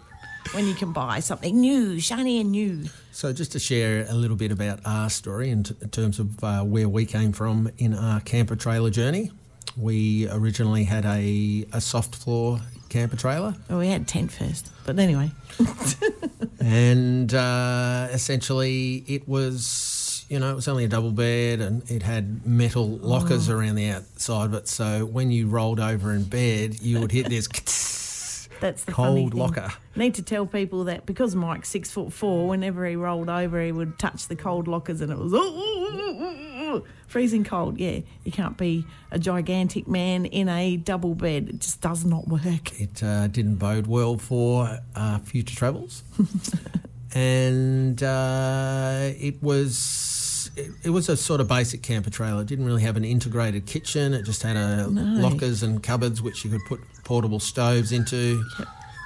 when 0.52 0.66
you 0.66 0.74
can 0.74 0.92
buy 0.92 1.20
something 1.20 1.58
new, 1.58 1.98
shiny 2.00 2.40
and 2.40 2.50
new. 2.50 2.84
So, 3.12 3.32
just 3.32 3.52
to 3.52 3.58
share 3.58 4.06
a 4.08 4.14
little 4.14 4.36
bit 4.36 4.52
about 4.52 4.80
our 4.84 5.08
story 5.08 5.48
in, 5.48 5.62
t- 5.62 5.74
in 5.80 5.88
terms 5.88 6.18
of 6.18 6.44
uh, 6.44 6.62
where 6.64 6.88
we 6.88 7.06
came 7.06 7.32
from 7.32 7.70
in 7.78 7.94
our 7.94 8.20
camper 8.20 8.56
trailer 8.56 8.90
journey, 8.90 9.30
we 9.76 10.28
originally 10.30 10.84
had 10.84 11.06
a, 11.06 11.66
a 11.72 11.80
soft 11.80 12.14
floor 12.14 12.60
camper 12.90 13.16
trailer, 13.16 13.54
Well, 13.68 13.78
we 13.78 13.88
had 13.88 14.06
tent 14.06 14.30
first, 14.32 14.70
but 14.84 14.98
anyway. 14.98 15.30
and 16.60 17.32
uh, 17.32 18.08
essentially 18.10 19.04
it 19.06 19.26
was, 19.28 20.26
you 20.28 20.38
know, 20.38 20.50
it 20.50 20.54
was 20.54 20.68
only 20.68 20.84
a 20.84 20.88
double 20.88 21.12
bed 21.12 21.60
and 21.60 21.88
it 21.90 22.02
had 22.02 22.46
metal 22.46 22.86
lockers 22.98 23.48
around 23.48 23.76
the 23.76 23.88
outside 23.88 24.44
of 24.46 24.54
it. 24.54 24.68
So, 24.68 25.06
when 25.06 25.30
you 25.30 25.46
rolled 25.48 25.80
over 25.80 26.12
in 26.12 26.24
bed, 26.24 26.80
you 26.82 27.00
would 27.00 27.12
hit 27.12 27.28
this 27.28 27.48
That's 28.60 28.84
the 28.84 28.92
funny 28.92 29.22
cold 29.22 29.32
thing. 29.32 29.40
locker. 29.40 29.72
Need 29.96 30.14
to 30.16 30.22
tell 30.22 30.44
people 30.44 30.84
that 30.84 31.06
because 31.06 31.34
Mike's 31.34 31.70
six 31.70 31.90
foot 31.90 32.12
four, 32.12 32.46
whenever 32.48 32.84
he 32.86 32.94
rolled 32.94 33.30
over, 33.30 33.62
he 33.62 33.72
would 33.72 33.98
touch 33.98 34.28
the 34.28 34.36
cold 34.36 34.68
lockers, 34.68 35.00
and 35.00 35.10
it 35.10 35.16
was 35.16 35.32
"Ooh, 36.70 36.74
ooh, 36.74 36.76
ooh, 36.76 36.82
ooh, 36.82 36.84
ooh," 36.84 36.84
freezing 37.06 37.44
cold. 37.44 37.78
Yeah, 37.78 38.00
you 38.24 38.32
can't 38.32 38.56
be 38.56 38.84
a 39.10 39.18
gigantic 39.18 39.88
man 39.88 40.26
in 40.26 40.48
a 40.48 40.76
double 40.76 41.14
bed. 41.14 41.48
It 41.48 41.60
just 41.60 41.80
does 41.80 42.04
not 42.04 42.28
work. 42.28 42.80
It 42.80 43.02
uh, 43.02 43.26
didn't 43.26 43.56
bode 43.56 43.86
well 43.86 44.16
for 44.16 44.78
uh, 44.94 45.18
future 45.18 45.56
travels, 45.56 46.02
and 47.14 48.02
uh, 48.02 49.10
it 49.18 49.42
was 49.42 50.50
it, 50.56 50.70
it 50.84 50.90
was 50.90 51.08
a 51.08 51.16
sort 51.16 51.40
of 51.40 51.48
basic 51.48 51.82
camper 51.82 52.10
trailer. 52.10 52.42
It 52.42 52.46
didn't 52.46 52.66
really 52.66 52.82
have 52.82 52.96
an 52.96 53.04
integrated 53.04 53.66
kitchen. 53.66 54.14
It 54.14 54.24
just 54.24 54.42
had 54.42 54.56
a 54.56 54.86
lockers 54.88 55.62
and 55.62 55.82
cupboards 55.82 56.22
which 56.22 56.44
you 56.44 56.50
could 56.50 56.64
put 56.66 56.80
portable 57.04 57.40
stoves 57.40 57.92
into. 57.92 58.44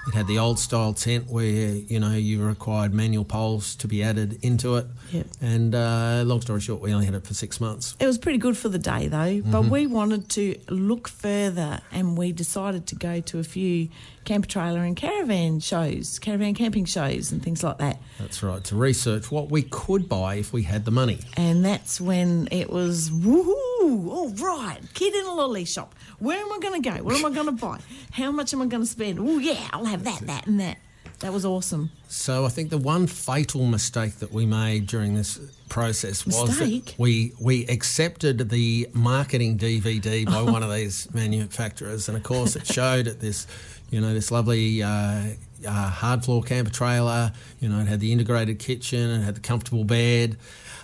It 0.06 0.14
had 0.14 0.26
the 0.26 0.38
old 0.38 0.58
style 0.58 0.92
tent 0.92 1.28
where 1.28 1.44
you 1.76 1.98
know 1.98 2.12
you 2.12 2.42
required 2.44 2.92
manual 2.92 3.24
poles 3.24 3.74
to 3.76 3.88
be 3.88 4.02
added 4.02 4.38
into 4.42 4.76
it. 4.76 4.86
Yep. 5.12 5.26
And 5.40 5.74
uh, 5.74 6.22
long 6.26 6.40
story 6.42 6.60
short, 6.60 6.80
we 6.82 6.92
only 6.92 7.06
had 7.06 7.14
it 7.14 7.26
for 7.26 7.34
six 7.34 7.60
months. 7.60 7.96
It 7.98 8.06
was 8.06 8.18
pretty 8.18 8.38
good 8.38 8.56
for 8.56 8.68
the 8.68 8.78
day 8.78 9.08
though, 9.08 9.16
Mm-hmm. 9.24 9.50
but 9.50 9.64
we 9.66 9.86
wanted 9.86 10.28
to 10.30 10.56
look 10.68 11.08
further 11.08 11.80
and 11.90 12.18
we 12.18 12.32
decided 12.32 12.86
to 12.88 12.94
go 12.96 13.20
to 13.20 13.38
a 13.38 13.44
few 13.44 13.88
camper 14.24 14.48
trailer 14.48 14.80
and 14.80 14.96
caravan 14.96 15.60
shows, 15.60 16.18
caravan 16.18 16.54
camping 16.54 16.84
shows 16.84 17.32
and 17.32 17.42
things 17.42 17.62
like 17.62 17.78
that. 17.78 17.98
That's 18.18 18.42
right. 18.42 18.62
To 18.64 18.76
research 18.76 19.30
what 19.30 19.50
we 19.50 19.62
could 19.62 20.08
buy 20.08 20.36
if 20.36 20.52
we 20.52 20.62
had 20.62 20.84
the 20.84 20.90
money. 20.90 21.20
And 21.36 21.64
that's 21.64 22.00
when 22.00 22.48
it 22.50 22.70
was 22.70 23.10
woohoo! 23.10 24.08
All 24.08 24.30
right, 24.30 24.80
kid 24.94 25.14
in 25.14 25.26
a 25.26 25.32
lolly 25.34 25.64
shop. 25.64 25.94
Where 26.18 26.38
am 26.38 26.52
I 26.52 26.58
going 26.58 26.82
to 26.82 26.90
go? 26.90 27.02
What 27.02 27.16
am 27.16 27.24
I 27.24 27.30
going 27.30 27.46
to 27.46 27.52
buy? 27.52 27.78
How 28.12 28.30
much 28.30 28.52
am 28.54 28.62
I 28.62 28.66
going 28.66 28.82
to 28.82 28.88
spend? 28.88 29.18
Oh 29.18 29.38
yeah, 29.38 29.68
I'll 29.72 29.84
have 29.84 30.04
that, 30.04 30.20
that, 30.20 30.46
and 30.46 30.60
that. 30.60 30.78
That 31.20 31.32
was 31.32 31.44
awesome. 31.44 31.90
So 32.08 32.44
I 32.44 32.48
think 32.48 32.70
the 32.70 32.78
one 32.78 33.06
fatal 33.06 33.64
mistake 33.66 34.16
that 34.16 34.32
we 34.32 34.46
made 34.46 34.86
during 34.86 35.14
this 35.14 35.38
process 35.68 36.26
was 36.26 36.48
Mistake? 36.48 36.84
that 36.84 36.98
we 36.98 37.32
we 37.40 37.66
accepted 37.66 38.50
the 38.50 38.88
marketing 38.92 39.56
DVD 39.56 40.26
by 40.26 40.42
one 40.42 40.62
of 40.62 40.72
these 40.72 41.08
manufacturers, 41.14 42.08
and 42.08 42.16
of 42.16 42.22
course 42.24 42.56
it 42.56 42.66
showed 42.66 43.06
at 43.06 43.20
this, 43.20 43.46
you 43.94 44.00
know, 44.00 44.12
this 44.12 44.30
lovely. 44.30 44.82
Uh, 44.82 45.22
uh, 45.66 45.88
hard 45.88 46.22
floor 46.22 46.42
camper 46.42 46.70
trailer, 46.70 47.32
you 47.58 47.70
know, 47.70 47.80
it 47.80 47.86
had 47.86 47.98
the 47.98 48.12
integrated 48.12 48.58
kitchen, 48.58 49.10
it 49.10 49.22
had 49.22 49.34
the 49.34 49.40
comfortable 49.40 49.84
bed, 49.84 50.36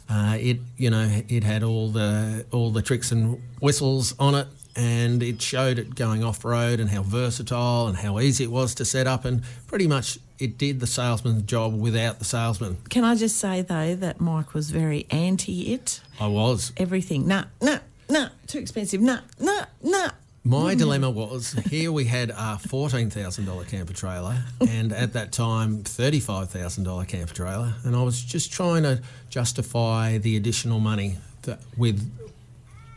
uh, 0.08 0.38
it, 0.40 0.58
you 0.78 0.88
know, 0.88 1.22
it 1.28 1.44
had 1.44 1.62
all 1.62 1.90
the 1.90 2.46
all 2.50 2.70
the 2.70 2.80
tricks 2.80 3.12
and 3.12 3.42
whistles 3.60 4.14
on 4.18 4.34
it, 4.34 4.46
and 4.74 5.22
it 5.22 5.42
showed 5.42 5.78
it 5.78 5.94
going 5.94 6.24
off 6.24 6.44
road 6.46 6.80
and 6.80 6.88
how 6.88 7.02
versatile 7.02 7.88
and 7.88 7.96
how 7.98 8.18
easy 8.20 8.44
it 8.44 8.50
was 8.50 8.74
to 8.74 8.84
set 8.86 9.06
up, 9.06 9.26
and 9.26 9.42
pretty 9.66 9.86
much 9.86 10.18
it 10.38 10.56
did 10.56 10.80
the 10.80 10.86
salesman's 10.86 11.42
job 11.42 11.78
without 11.78 12.18
the 12.18 12.24
salesman. 12.24 12.78
Can 12.88 13.04
I 13.04 13.16
just 13.16 13.36
say 13.36 13.60
though 13.60 13.94
that 13.96 14.20
Mike 14.20 14.54
was 14.54 14.70
very 14.70 15.06
anti 15.10 15.74
it. 15.74 16.00
I 16.18 16.28
was. 16.28 16.72
Everything. 16.76 17.28
Nah, 17.28 17.44
nah, 17.60 17.80
nah. 18.08 18.30
Too 18.46 18.58
expensive. 18.58 19.02
Nah, 19.02 19.20
nah, 19.38 19.66
nah. 19.82 20.10
My 20.42 20.74
dilemma 20.74 21.10
was 21.10 21.52
here 21.52 21.92
we 21.92 22.06
had 22.06 22.30
a 22.30 22.58
$14,000 22.62 23.68
camper 23.68 23.92
trailer 23.92 24.42
and 24.66 24.90
at 24.90 25.12
that 25.12 25.32
time 25.32 25.84
$35,000 25.84 27.06
camper 27.06 27.34
trailer 27.34 27.74
and 27.84 27.94
I 27.94 28.02
was 28.02 28.22
just 28.22 28.50
trying 28.50 28.84
to 28.84 29.02
justify 29.28 30.16
the 30.16 30.38
additional 30.38 30.80
money 30.80 31.18
that 31.42 31.60
with 31.76 32.10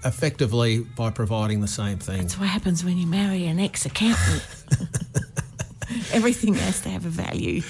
effectively 0.06 0.80
by 0.80 1.10
providing 1.10 1.60
the 1.60 1.68
same 1.68 1.98
thing. 1.98 2.22
That's 2.22 2.40
what 2.40 2.48
happens 2.48 2.86
when 2.86 2.98
you 2.98 3.08
marry 3.08 3.46
an 3.48 3.60
ex 3.60 3.86
accountant. 3.86 4.46
Everything 6.14 6.54
has 6.56 6.80
to 6.82 6.90
have 6.90 7.06
a 7.06 7.10
value. 7.10 7.62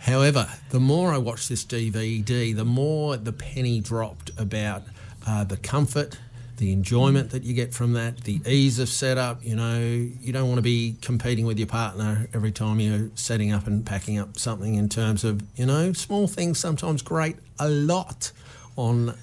However, 0.00 0.48
the 0.70 0.80
more 0.80 1.12
I 1.12 1.18
watched 1.18 1.48
this 1.48 1.64
DVD, 1.64 2.54
the 2.54 2.64
more 2.64 3.16
the 3.16 3.32
penny 3.32 3.80
dropped 3.80 4.32
about 4.38 4.82
uh, 5.26 5.44
the 5.44 5.56
comfort, 5.56 6.18
the 6.60 6.72
enjoyment 6.72 7.30
that 7.30 7.42
you 7.42 7.54
get 7.54 7.74
from 7.74 7.94
that, 7.94 8.18
the 8.18 8.40
ease 8.46 8.78
of 8.78 8.88
setup. 8.88 9.42
You 9.44 9.56
know, 9.56 9.80
you 9.80 10.32
don't 10.32 10.46
want 10.46 10.58
to 10.58 10.62
be 10.62 10.96
competing 11.00 11.46
with 11.46 11.58
your 11.58 11.66
partner 11.66 12.28
every 12.32 12.52
time 12.52 12.78
you're 12.78 13.10
setting 13.16 13.50
up 13.50 13.66
and 13.66 13.84
packing 13.84 14.18
up 14.18 14.38
something 14.38 14.76
in 14.76 14.88
terms 14.88 15.24
of, 15.24 15.42
you 15.56 15.66
know, 15.66 15.92
small 15.92 16.28
things 16.28 16.58
sometimes 16.58 17.02
grate 17.02 17.36
a 17.58 17.68
lot 17.68 18.30
on 18.76 19.14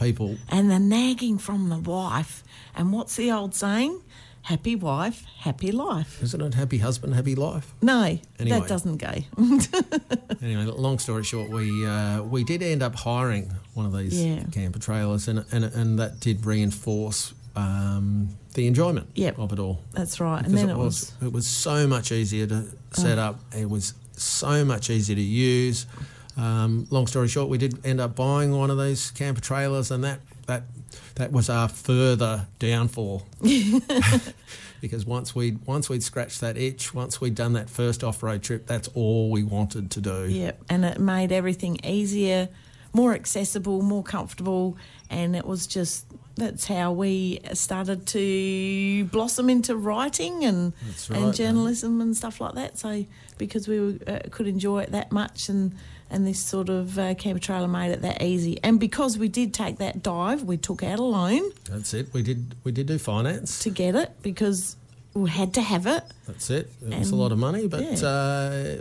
people. 0.00 0.36
And 0.48 0.70
the 0.70 0.78
nagging 0.78 1.38
from 1.38 1.68
the 1.68 1.78
wife. 1.78 2.42
And 2.74 2.92
what's 2.92 3.16
the 3.16 3.30
old 3.30 3.54
saying? 3.54 4.00
Happy 4.42 4.74
wife, 4.76 5.24
happy 5.40 5.70
life. 5.72 6.22
Isn't 6.22 6.40
it 6.40 6.54
happy 6.54 6.78
husband, 6.78 7.14
happy 7.14 7.34
life? 7.34 7.74
No, 7.82 8.18
Anyway. 8.38 8.58
that 8.60 8.68
doesn't 8.68 8.96
go. 8.96 9.12
Anyway, 10.40 10.64
long 10.66 10.98
story 11.00 11.24
short, 11.24 11.50
we 11.50 11.84
uh, 11.84 12.22
we 12.22 12.44
did 12.44 12.62
end 12.62 12.80
up 12.82 12.94
hiring 12.94 13.50
one 13.74 13.84
of 13.86 13.92
these 13.96 14.22
Yeah. 14.22 14.44
camper 14.52 14.78
trailers, 14.78 15.26
and 15.28 15.44
and, 15.50 15.64
and 15.64 15.98
that 15.98 16.20
did 16.20 16.46
reinforce 16.46 17.34
um, 17.56 18.28
the 18.54 18.66
enjoyment 18.68 19.08
Yep. 19.16 19.38
of 19.38 19.52
it 19.52 19.58
all. 19.58 19.80
That's 19.92 20.20
right. 20.20 20.38
Because 20.38 20.52
and 20.52 20.58
then 20.58 20.68
it 20.70 20.78
it 20.78 20.78
was 20.78 20.84
was, 21.00 21.12
Oh. 21.22 21.26
it 21.26 21.32
was 21.32 21.46
so 21.46 21.86
much 21.88 22.12
easier 22.12 22.46
to 22.46 22.66
set 22.92 23.18
up. 23.18 23.40
It 23.56 23.68
was 23.68 23.94
so 24.16 24.64
much 24.64 24.90
easier 24.90 25.16
to 25.16 25.22
use. 25.22 25.86
Um, 26.36 26.86
long 26.90 27.08
story 27.08 27.26
short, 27.28 27.48
we 27.48 27.58
did 27.58 27.84
end 27.84 28.00
up 28.00 28.14
buying 28.14 28.52
one 28.56 28.70
of 28.70 28.78
these 28.78 29.10
camper 29.10 29.40
trailers, 29.40 29.90
and 29.90 30.04
that 30.04 30.20
that 30.48 30.64
that 31.14 31.30
was 31.30 31.48
our 31.48 31.68
further 31.68 32.48
downfall. 32.58 33.24
because 34.80 35.06
once 35.06 35.34
we 35.34 35.52
once 35.66 35.88
we'd 35.88 36.02
scratched 36.02 36.40
that 36.40 36.56
itch, 36.56 36.92
once 36.92 37.20
we'd 37.20 37.34
done 37.34 37.52
that 37.52 37.70
first 37.70 38.02
off 38.02 38.22
road 38.22 38.42
trip, 38.42 38.66
that's 38.66 38.88
all 38.94 39.30
we 39.30 39.44
wanted 39.44 39.90
to 39.92 40.00
do. 40.00 40.26
Yep, 40.28 40.64
and 40.68 40.84
it 40.84 40.98
made 40.98 41.30
everything 41.30 41.78
easier, 41.84 42.48
more 42.92 43.14
accessible, 43.14 43.82
more 43.82 44.02
comfortable, 44.02 44.76
and 45.10 45.36
it 45.36 45.46
was 45.46 45.66
just 45.66 46.06
that's 46.36 46.66
how 46.66 46.92
we 46.92 47.40
started 47.52 48.06
to 48.06 49.04
blossom 49.06 49.50
into 49.50 49.76
writing 49.76 50.44
and 50.44 50.72
right, 51.10 51.18
and 51.18 51.34
journalism 51.34 52.00
and 52.00 52.16
stuff 52.16 52.40
like 52.40 52.54
that. 52.54 52.78
So 52.78 53.04
because 53.38 53.66
we 53.66 53.80
were, 53.80 53.94
uh, 54.06 54.20
could 54.30 54.46
enjoy 54.46 54.80
it 54.80 54.92
that 54.92 55.12
much 55.12 55.48
and. 55.48 55.74
And 56.10 56.26
this 56.26 56.40
sort 56.40 56.70
of 56.70 56.98
uh, 56.98 57.14
camper 57.16 57.38
trailer 57.38 57.68
made 57.68 57.90
it 57.90 58.00
that 58.00 58.22
easy, 58.22 58.58
and 58.62 58.80
because 58.80 59.18
we 59.18 59.28
did 59.28 59.52
take 59.52 59.76
that 59.76 60.02
dive, 60.02 60.42
we 60.42 60.56
took 60.56 60.82
out 60.82 60.98
a 60.98 61.02
loan 61.02 61.42
That's 61.68 61.92
it. 61.92 62.14
We 62.14 62.22
did 62.22 62.54
we 62.64 62.72
did 62.72 62.86
do 62.86 62.96
finance. 62.96 63.58
to 63.58 63.68
get 63.68 63.94
it 63.94 64.12
because 64.22 64.76
we 65.12 65.28
had 65.28 65.52
to 65.54 65.60
have 65.60 65.86
it. 65.86 66.02
That's 66.26 66.48
it. 66.48 66.72
It 66.80 66.98
was 66.98 67.10
a 67.10 67.14
lot 67.16 67.30
of 67.30 67.36
money, 67.38 67.68
but 67.68 67.82
yeah. 67.82 68.08
uh, 68.08 68.76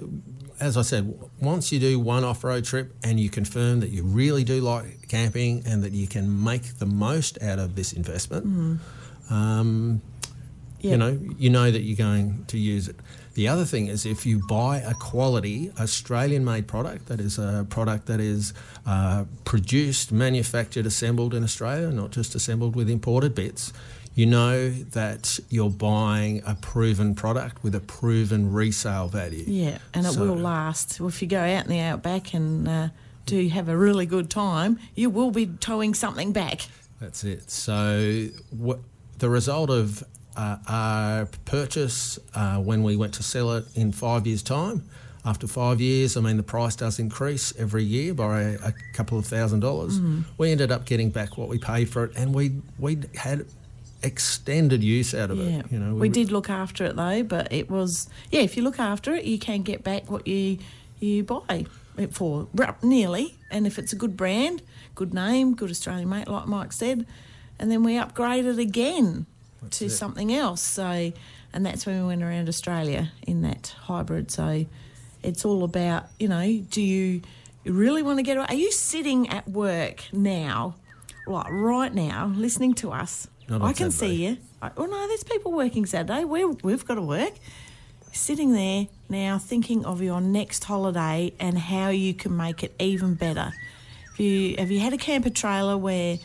as 0.60 0.78
I 0.78 0.82
said, 0.82 1.14
once 1.42 1.72
you 1.72 1.80
do 1.80 2.00
one 2.00 2.24
off-road 2.24 2.66
trip 2.66 2.94
and 3.04 3.20
you 3.20 3.30
confirm 3.30 3.80
that 3.82 3.90
you 3.90 4.04
really 4.04 4.44
do 4.44 4.60
like 4.62 5.08
camping 5.08 5.64
and 5.66 5.84
that 5.84 5.94
you 5.94 6.08
can 6.08 6.44
make 6.44 6.80
the 6.80 6.86
most 6.86 7.42
out 7.42 7.60
of 7.60 7.76
this 7.76 7.94
investment, 7.94 8.46
Mm-hmm. 8.46 9.34
um, 9.34 10.02
You 10.80 10.96
know, 10.96 11.20
you 11.38 11.50
know 11.50 11.72
that 11.72 11.82
you're 11.82 11.98
going 11.98 12.46
to 12.48 12.58
use 12.58 12.88
it. 12.88 12.96
The 13.34 13.48
other 13.48 13.66
thing 13.66 13.88
is 13.88 14.06
if 14.06 14.26
you 14.26 14.42
buy 14.48 14.78
a 14.78 14.94
quality 14.94 15.72
Australian 15.80 16.44
made 16.46 16.68
product, 16.68 17.06
that 17.08 17.20
is 17.20 17.38
a 17.38 17.66
product 17.70 18.06
that 18.08 18.20
is 18.20 18.54
uh, 18.86 19.26
produced, 19.44 20.12
manufactured, 20.12 20.86
assembled 20.86 21.34
in 21.34 21.44
Australia, 21.44 21.92
not 21.92 22.12
just 22.12 22.36
assembled 22.36 22.76
with 22.76 22.90
imported 22.90 23.36
bits, 23.36 23.74
you 24.18 24.26
know 24.26 24.70
that 24.72 25.40
you're 25.50 25.70
buying 25.70 26.42
a 26.44 26.56
proven 26.56 27.14
product 27.14 27.64
with 27.64 27.76
a 27.76 27.80
proven 27.80 28.52
resale 28.52 29.08
value. 29.08 29.44
Yeah, 29.48 29.78
and 29.94 30.08
it 30.08 30.14
So- 30.14 30.22
will 30.26 30.36
last. 30.36 31.00
If 31.00 31.22
you 31.22 31.28
go 31.28 31.40
out 31.40 31.66
in 31.66 31.70
the 31.70 31.80
outback 31.82 32.34
and 32.34 32.68
uh, 32.68 32.90
do 33.28 33.48
have 33.50 33.70
a 33.70 33.78
really 33.78 34.08
good 34.08 34.32
time, 34.32 34.80
you 34.96 35.12
will 35.12 35.30
be 35.30 35.46
towing 35.46 35.94
something 35.94 36.32
back. 36.32 36.68
That's 37.00 37.24
it. 37.24 37.52
So 37.52 38.28
wh- 38.66 38.82
the 39.20 39.30
result 39.30 39.70
of 39.70 40.04
uh, 40.36 40.58
our 40.68 41.28
purchase 41.46 42.18
uh, 42.34 42.58
when 42.58 42.82
we 42.82 42.96
went 42.96 43.14
to 43.16 43.24
sell 43.24 43.52
it 43.54 43.66
in 43.76 43.92
five 43.92 44.26
years' 44.26 44.42
time. 44.42 44.82
After 45.26 45.46
five 45.46 45.80
years, 45.80 46.18
I 46.18 46.22
mean, 46.22 46.38
the 46.38 46.44
price 46.44 46.76
does 46.76 46.98
increase 46.98 47.54
every 47.60 47.84
year 47.84 48.14
by 48.16 48.42
a, 48.42 48.54
a 48.70 48.74
couple 48.94 49.20
of 49.20 49.26
thousand 49.28 49.60
dollars. 49.60 50.00
We 50.40 50.52
ended 50.52 50.72
up 50.72 50.86
getting 50.86 51.12
back 51.12 51.38
what 51.38 51.50
we 51.50 51.60
paid 51.60 51.90
for 51.90 52.06
it, 52.06 52.14
and 52.16 52.34
we 52.34 52.62
we 52.80 52.98
had 53.16 53.46
extended 54.04 54.84
use 54.84 55.13
out 55.13 55.32
of 55.32 55.38
Yeah, 55.38 55.60
it. 55.60 55.72
You 55.72 55.80
know, 55.80 55.96
we 55.96 56.10
did 56.10 56.32
look 56.32 56.50
after 56.50 56.86
it 56.86 56.96
though, 56.96 57.24
but 57.24 57.51
it 57.51 57.70
was 57.70 58.10
yeah. 58.32 58.42
If 58.42 58.58
you 58.58 58.63
look 58.63 58.80
after 58.80 59.13
it, 59.13 59.25
you 59.25 59.39
can 59.39 59.63
get 59.63 59.84
back 59.84 60.10
what 60.10 60.27
you 60.27 60.60
you 61.00 61.24
buy 61.24 61.66
it 61.98 62.13
for 62.13 62.48
nearly. 62.82 63.36
And 63.50 63.66
if 63.66 63.80
it's 63.80 63.94
a 63.94 63.96
good 63.96 64.16
brand, 64.18 64.62
good 64.96 65.13
name, 65.13 65.56
good 65.56 65.70
Australian 65.70 66.10
mate, 66.10 66.27
like 66.27 66.48
Mike 66.48 66.74
said, 66.74 67.06
and 67.60 67.72
then 67.72 67.84
we 67.84 67.94
upgraded 67.94 68.60
again 68.60 69.25
to 69.72 69.86
it. 69.86 69.89
something 69.89 70.34
else. 70.34 70.62
So, 70.62 71.12
and 71.54 71.66
that's 71.66 71.86
when 71.86 72.01
we 72.01 72.08
went 72.08 72.24
around 72.24 72.50
Australia 72.50 73.12
in 73.25 73.42
that 73.42 73.75
hybrid. 73.84 74.32
So, 74.32 74.66
it's 75.24 75.44
all 75.44 75.63
about 75.63 76.08
you 76.20 76.27
know, 76.27 76.63
do 76.70 76.82
you 76.82 77.22
you 77.63 77.74
really 77.74 78.04
want 78.04 78.20
to 78.20 78.24
get? 78.24 78.38
Away? 78.38 78.46
Are 78.50 78.56
you 78.56 78.72
sitting 78.72 79.30
at 79.30 79.48
work 79.48 80.04
now, 80.13 80.75
like 81.25 81.48
right 81.50 81.94
now, 81.94 82.32
listening 82.36 82.74
to 82.75 82.92
us? 82.92 83.27
Not 83.50 83.62
I 83.62 83.74
can 83.74 83.92
Saturday. 83.92 84.18
see 84.18 84.25
you. 84.25 84.38
I, 84.62 84.72
oh 84.77 84.86
no, 84.86 85.08
there's 85.08 85.24
people 85.24 85.51
working 85.51 85.86
Saturday. 85.86 86.25
we 86.25 86.46
we've 86.46 86.86
got 86.86 86.96
to 86.96 87.01
work. 87.01 87.34
Sitting 88.12 88.54
there 88.54 88.88
now, 89.10 89.38
thinking 89.38 89.86
of 89.86 90.01
your 90.01 90.20
next 90.20 90.63
holiday 90.63 91.34
and 91.39 91.58
how 91.58 91.89
you 91.89 92.13
can 92.13 92.36
make 92.36 92.63
it 92.63 92.74
even 92.80 93.13
better. 93.13 93.54
Have 94.12 94.20
you 94.20 94.56
have 94.58 94.72
you 94.72 94.80
had 94.80 94.94
a 94.94 94.98
camper 94.98 95.30
trailer 95.30 95.77
where 95.77 96.18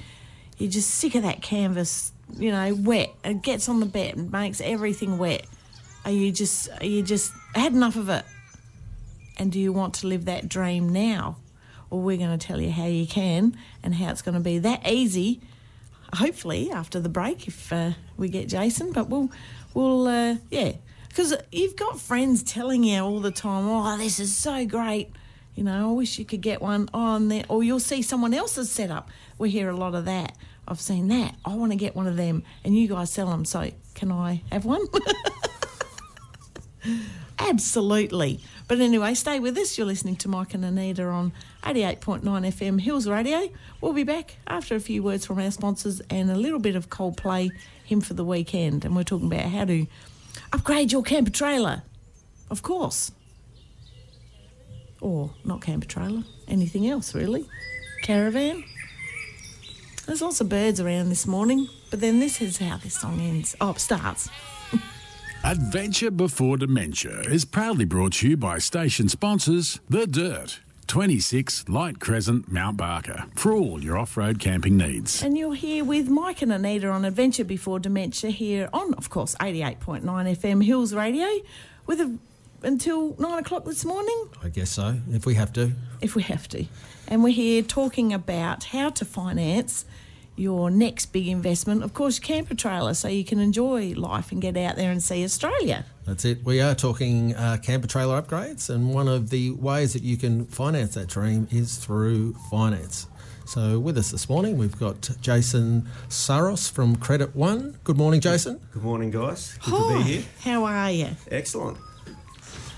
you're 0.58 0.70
just 0.70 0.90
sick 0.90 1.14
of 1.14 1.22
that 1.22 1.42
canvas, 1.42 2.12
you 2.36 2.50
know, 2.50 2.74
wet? 2.74 3.10
It 3.24 3.42
gets 3.42 3.68
on 3.68 3.80
the 3.80 3.86
bed 3.86 4.16
and 4.16 4.32
makes 4.32 4.60
everything 4.60 5.18
wet. 5.18 5.44
Are 6.04 6.10
you 6.10 6.32
just 6.32 6.70
are 6.80 6.86
you 6.86 7.02
just 7.02 7.32
had 7.54 7.72
enough 7.72 7.96
of 7.96 8.08
it? 8.08 8.24
And 9.38 9.52
do 9.52 9.60
you 9.60 9.72
want 9.72 9.94
to 9.94 10.06
live 10.06 10.24
that 10.24 10.48
dream 10.48 10.88
now? 10.88 11.36
Well, 11.90 12.00
we're 12.00 12.16
going 12.16 12.36
to 12.36 12.46
tell 12.46 12.60
you 12.60 12.70
how 12.70 12.86
you 12.86 13.06
can 13.06 13.56
and 13.82 13.94
how 13.94 14.10
it's 14.10 14.22
going 14.22 14.34
to 14.34 14.40
be 14.40 14.58
that 14.58 14.88
easy 14.88 15.40
hopefully 16.14 16.70
after 16.70 17.00
the 17.00 17.08
break 17.08 17.48
if 17.48 17.72
uh, 17.72 17.92
we 18.16 18.28
get 18.28 18.48
Jason. 18.48 18.92
But 18.92 19.08
we'll, 19.08 19.30
we'll, 19.74 20.06
uh, 20.06 20.36
yeah, 20.50 20.72
because 21.08 21.34
you've 21.50 21.76
got 21.76 22.00
friends 22.00 22.42
telling 22.42 22.84
you 22.84 23.00
all 23.00 23.20
the 23.20 23.30
time, 23.30 23.68
"Oh, 23.68 23.96
this 23.96 24.20
is 24.20 24.36
so 24.36 24.66
great." 24.66 25.10
You 25.54 25.64
know, 25.64 25.90
I 25.90 25.92
wish 25.92 26.18
you 26.18 26.24
could 26.24 26.40
get 26.40 26.62
one 26.62 26.88
on 26.94 27.28
there, 27.28 27.44
or 27.48 27.62
you'll 27.62 27.80
see 27.80 28.00
someone 28.02 28.32
else's 28.32 28.70
setup. 28.70 29.10
We 29.36 29.50
hear 29.50 29.68
a 29.68 29.76
lot 29.76 29.94
of 29.94 30.06
that. 30.06 30.36
I've 30.66 30.80
seen 30.80 31.08
that. 31.08 31.34
I 31.44 31.54
want 31.56 31.72
to 31.72 31.76
get 31.76 31.94
one 31.94 32.06
of 32.06 32.16
them, 32.16 32.42
and 32.64 32.76
you 32.76 32.88
guys 32.88 33.12
sell 33.12 33.28
them. 33.28 33.44
So, 33.44 33.70
can 33.94 34.10
I 34.10 34.42
have 34.50 34.64
one? 34.64 34.86
Absolutely. 37.48 38.40
But 38.68 38.80
anyway, 38.80 39.14
stay 39.14 39.40
with 39.40 39.58
us. 39.58 39.76
You're 39.76 39.86
listening 39.86 40.16
to 40.16 40.28
Mike 40.28 40.54
and 40.54 40.64
Anita 40.64 41.04
on 41.04 41.32
88.9 41.64 42.22
FM 42.22 42.80
Hills 42.80 43.08
Radio. 43.08 43.50
We'll 43.80 43.92
be 43.92 44.04
back 44.04 44.36
after 44.46 44.76
a 44.76 44.80
few 44.80 45.02
words 45.02 45.26
from 45.26 45.40
our 45.40 45.50
sponsors 45.50 46.00
and 46.08 46.30
a 46.30 46.36
little 46.36 46.60
bit 46.60 46.76
of 46.76 46.88
Coldplay, 46.88 47.50
Hymn 47.84 48.00
for 48.00 48.14
the 48.14 48.24
Weekend. 48.24 48.84
And 48.84 48.94
we're 48.94 49.02
talking 49.02 49.26
about 49.26 49.50
how 49.50 49.64
to 49.64 49.86
upgrade 50.52 50.92
your 50.92 51.02
camper 51.02 51.32
trailer. 51.32 51.82
Of 52.48 52.62
course. 52.62 53.10
Or 55.00 55.32
not 55.44 55.62
camper 55.62 55.86
trailer, 55.86 56.22
anything 56.46 56.88
else 56.88 57.12
really. 57.14 57.48
Caravan. 58.04 58.62
There's 60.06 60.22
lots 60.22 60.40
of 60.40 60.48
birds 60.48 60.80
around 60.80 61.08
this 61.08 61.26
morning, 61.26 61.68
but 61.90 62.00
then 62.00 62.20
this 62.20 62.40
is 62.40 62.58
how 62.58 62.76
this 62.76 63.00
song 63.00 63.20
ends. 63.20 63.56
Oh, 63.60 63.70
it 63.70 63.80
starts. 63.80 64.28
Adventure 65.44 66.10
Before 66.10 66.56
Dementia 66.56 67.20
is 67.22 67.44
proudly 67.44 67.84
brought 67.84 68.12
to 68.14 68.28
you 68.28 68.36
by 68.36 68.58
station 68.58 69.08
sponsors 69.08 69.80
The 69.88 70.06
Dirt, 70.06 70.60
26 70.86 71.68
Light 71.68 71.98
Crescent, 71.98 72.50
Mount 72.50 72.76
Barker, 72.76 73.24
for 73.34 73.52
all 73.52 73.82
your 73.82 73.98
off 73.98 74.16
road 74.16 74.38
camping 74.38 74.76
needs. 74.76 75.20
And 75.22 75.36
you're 75.36 75.54
here 75.54 75.84
with 75.84 76.08
Mike 76.08 76.42
and 76.42 76.52
Anita 76.52 76.88
on 76.88 77.04
Adventure 77.04 77.44
Before 77.44 77.80
Dementia 77.80 78.30
here 78.30 78.68
on, 78.72 78.94
of 78.94 79.10
course, 79.10 79.34
88.9 79.40 80.02
FM 80.02 80.64
Hills 80.64 80.94
Radio 80.94 81.26
with 81.86 82.00
a, 82.00 82.16
until 82.62 83.16
nine 83.18 83.40
o'clock 83.40 83.64
this 83.64 83.84
morning, 83.84 84.28
I 84.44 84.48
guess 84.48 84.70
so, 84.70 85.00
if 85.10 85.26
we 85.26 85.34
have 85.34 85.52
to. 85.54 85.72
if 86.00 86.14
we 86.14 86.22
have 86.22 86.46
to. 86.48 86.66
And 87.08 87.24
we're 87.24 87.30
here 87.34 87.62
talking 87.62 88.12
about 88.12 88.64
how 88.64 88.90
to 88.90 89.04
finance 89.04 89.84
your 90.42 90.70
next 90.70 91.06
big 91.06 91.28
investment, 91.28 91.82
of 91.82 91.94
course, 91.94 92.18
camper 92.18 92.54
trailer, 92.54 92.92
so 92.94 93.08
you 93.08 93.24
can 93.24 93.38
enjoy 93.38 93.94
life 93.94 94.32
and 94.32 94.42
get 94.42 94.56
out 94.56 94.76
there 94.76 94.90
and 94.90 95.02
see 95.02 95.24
Australia. 95.24 95.84
That's 96.04 96.24
it. 96.24 96.44
We 96.44 96.60
are 96.60 96.74
talking 96.74 97.34
uh, 97.36 97.58
camper 97.62 97.86
trailer 97.86 98.20
upgrades, 98.20 98.68
and 98.68 98.92
one 98.92 99.06
of 99.08 99.30
the 99.30 99.52
ways 99.52 99.92
that 99.92 100.02
you 100.02 100.16
can 100.16 100.46
finance 100.46 100.94
that 100.94 101.08
dream 101.08 101.46
is 101.50 101.76
through 101.76 102.34
finance. 102.50 103.06
So, 103.44 103.78
with 103.78 103.96
us 103.98 104.10
this 104.10 104.28
morning, 104.28 104.58
we've 104.58 104.78
got 104.78 105.10
Jason 105.20 105.88
Saros 106.08 106.68
from 106.68 106.96
Credit 106.96 107.34
One. 107.36 107.78
Good 107.84 107.96
morning, 107.96 108.20
Jason. 108.20 108.60
Good 108.72 108.82
morning, 108.82 109.10
guys. 109.10 109.58
Good 109.64 109.70
to 109.72 109.98
be 109.98 110.02
here. 110.10 110.24
How 110.42 110.64
are 110.64 110.90
you? 110.90 111.08
Excellent. 111.30 111.78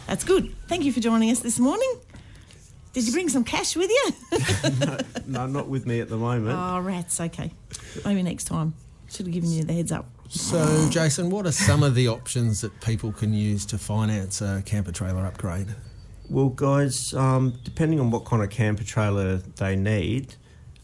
That's 0.07 0.25
good. 0.25 0.55
Thank 0.69 0.85
you 0.85 0.93
for 0.93 1.01
joining 1.01 1.31
us 1.31 1.41
this 1.41 1.59
morning. 1.59 2.01
Did 2.95 3.07
you 3.07 3.13
bring 3.13 3.29
some 3.29 3.45
cash 3.45 3.77
with 3.77 3.91
you? 3.91 4.99
No, 5.27 5.47
not 5.47 5.69
with 5.69 5.87
me 5.87 6.01
at 6.01 6.09
the 6.11 6.19
moment. 6.19 6.57
Oh, 6.57 6.81
rats. 6.81 7.19
Okay. 7.19 7.51
Maybe 8.05 8.23
next 8.23 8.45
time. 8.45 8.75
Should 9.11 9.27
have 9.27 9.33
given 9.35 9.51
you 9.51 9.65
the 9.65 9.73
heads 9.73 9.91
up. 9.91 10.07
So, 10.29 10.87
Jason, 10.91 11.31
what 11.31 11.47
are 11.47 11.53
some 11.53 11.83
of 11.83 11.95
the 11.95 12.09
options 12.09 12.61
that 12.61 12.79
people 12.83 13.11
can 13.11 13.33
use 13.33 13.65
to 13.67 13.79
finance 13.79 14.43
a 14.43 14.63
camper 14.67 14.93
trailer 14.93 15.25
upgrade? 15.25 15.69
Well, 16.29 16.51
guys, 16.51 17.15
um, 17.15 17.59
depending 17.65 18.01
on 18.01 18.11
what 18.11 18.27
kind 18.27 18.43
of 18.43 18.51
camper 18.51 18.85
trailer 18.85 19.37
they 19.37 19.77
need, 19.77 20.35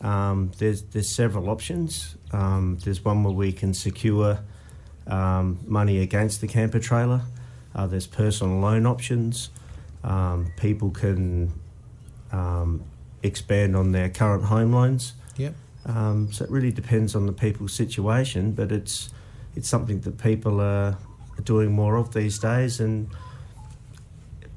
um, 0.00 0.52
there's 0.58 0.82
there's 0.82 1.14
several 1.14 1.50
options. 1.50 2.16
Um, 2.32 2.78
there's 2.84 3.04
one 3.04 3.22
where 3.22 3.34
we 3.34 3.52
can 3.52 3.74
secure 3.74 4.40
um, 5.06 5.58
money 5.66 5.98
against 5.98 6.40
the 6.40 6.46
camper 6.48 6.78
trailer. 6.78 7.22
Uh, 7.74 7.86
there's 7.86 8.06
personal 8.06 8.58
loan 8.58 8.86
options. 8.86 9.50
Um, 10.02 10.50
people 10.56 10.90
can 10.90 11.52
um, 12.32 12.82
expand 13.22 13.76
on 13.76 13.92
their 13.92 14.08
current 14.08 14.44
home 14.44 14.72
loans. 14.72 15.12
Yep. 15.36 15.54
Um, 15.86 16.32
so 16.32 16.44
it 16.44 16.50
really 16.50 16.72
depends 16.72 17.14
on 17.14 17.26
the 17.26 17.32
people's 17.32 17.72
situation, 17.72 18.52
but 18.52 18.70
it's 18.72 19.10
it's 19.56 19.68
something 19.68 20.00
that 20.02 20.18
people 20.18 20.60
are, 20.60 20.96
are 21.38 21.42
doing 21.44 21.72
more 21.72 21.96
of 21.96 22.12
these 22.14 22.38
days, 22.38 22.80
and 22.80 23.08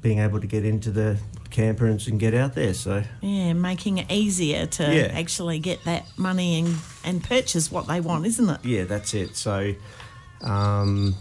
being 0.02 0.18
able 0.18 0.40
to 0.40 0.46
get 0.46 0.64
into 0.64 0.90
the 0.90 1.18
campers 1.50 2.06
and 2.08 2.20
get 2.20 2.34
out 2.34 2.54
there. 2.54 2.74
So 2.74 3.02
Yeah, 3.22 3.52
making 3.54 3.98
it 3.98 4.10
easier 4.10 4.66
to 4.66 4.82
Yeah. 4.94 5.18
actually 5.18 5.58
get 5.60 5.82
that 5.84 6.04
money 6.18 6.58
and, 6.60 6.76
and 7.04 7.22
purchase 7.24 7.70
what 7.72 7.86
they 7.86 8.00
want, 8.00 8.26
isn't 8.26 8.48
it? 8.50 8.64
yeah, 8.64 8.84
that's 8.84 9.14
it. 9.14 9.34
So 9.36 9.74
um, 10.42 11.14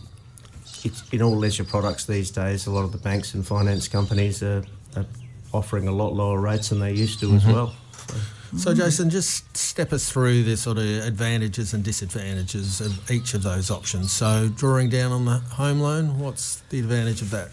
it's 0.83 1.03
in 1.11 1.21
all 1.21 1.35
leisure 1.35 1.63
products 1.63 2.05
these 2.05 2.29
days. 2.31 2.65
A 2.67 2.71
lot 2.71 2.83
of 2.83 2.91
the 2.91 2.97
banks 2.97 3.33
and 3.35 3.45
finance 3.45 3.87
companies 3.87 4.43
are, 4.43 4.63
are 4.97 5.05
offering 5.53 5.87
a 5.87 5.91
lot 5.91 6.13
lower 6.13 6.39
rates 6.39 6.69
than 6.69 6.79
they 6.79 6.93
used 6.93 7.19
to 7.21 7.33
as 7.33 7.45
well. 7.45 7.73
So, 8.57 8.73
Jason, 8.75 9.09
just 9.09 9.57
step 9.57 9.91
us 9.93 10.11
through 10.11 10.43
the 10.43 10.55
sort 10.57 10.77
of 10.77 10.83
advantages 10.85 11.73
and 11.73 11.83
disadvantages 11.83 12.81
of 12.81 13.09
each 13.09 13.33
of 13.33 13.41
those 13.41 13.71
options. 13.71 14.11
So, 14.11 14.47
drawing 14.55 14.89
down 14.89 15.11
on 15.11 15.25
the 15.25 15.39
home 15.39 15.79
loan, 15.79 16.19
what's 16.19 16.57
the 16.69 16.79
advantage 16.79 17.21
of 17.23 17.31
that? 17.31 17.49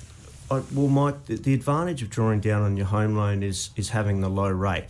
I, 0.51 0.61
well, 0.75 0.89
Mike, 0.89 1.25
the, 1.27 1.37
the 1.37 1.55
advantage 1.55 2.03
of 2.03 2.11
drawing 2.11 2.41
down 2.41 2.63
on 2.63 2.77
your 2.77 2.87
home 2.87 3.17
loan 3.17 3.43
is 3.43 3.71
is 3.77 3.91
having 3.91 4.21
the 4.21 4.29
low 4.29 4.51
rate, 4.51 4.89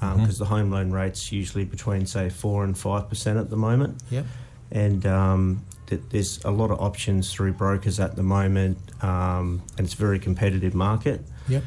because 0.00 0.38
the 0.38 0.46
home 0.46 0.70
loan 0.72 0.90
rate's 0.90 1.30
usually 1.30 1.64
between 1.64 2.06
say 2.06 2.28
four 2.28 2.64
and 2.64 2.76
five 2.76 3.08
percent 3.08 3.38
at 3.38 3.48
the 3.50 3.56
moment, 3.56 4.02
Yep. 4.10 4.26
and 4.72 5.06
um, 5.06 5.64
th- 5.86 6.00
there's 6.10 6.42
a 6.44 6.50
lot 6.50 6.72
of 6.72 6.80
options 6.80 7.32
through 7.32 7.52
brokers 7.52 8.00
at 8.00 8.16
the 8.16 8.22
moment, 8.24 8.78
um, 9.04 9.62
and 9.78 9.84
it's 9.84 9.94
a 9.94 9.98
very 9.98 10.18
competitive 10.18 10.74
market. 10.74 11.20
Yep. 11.46 11.62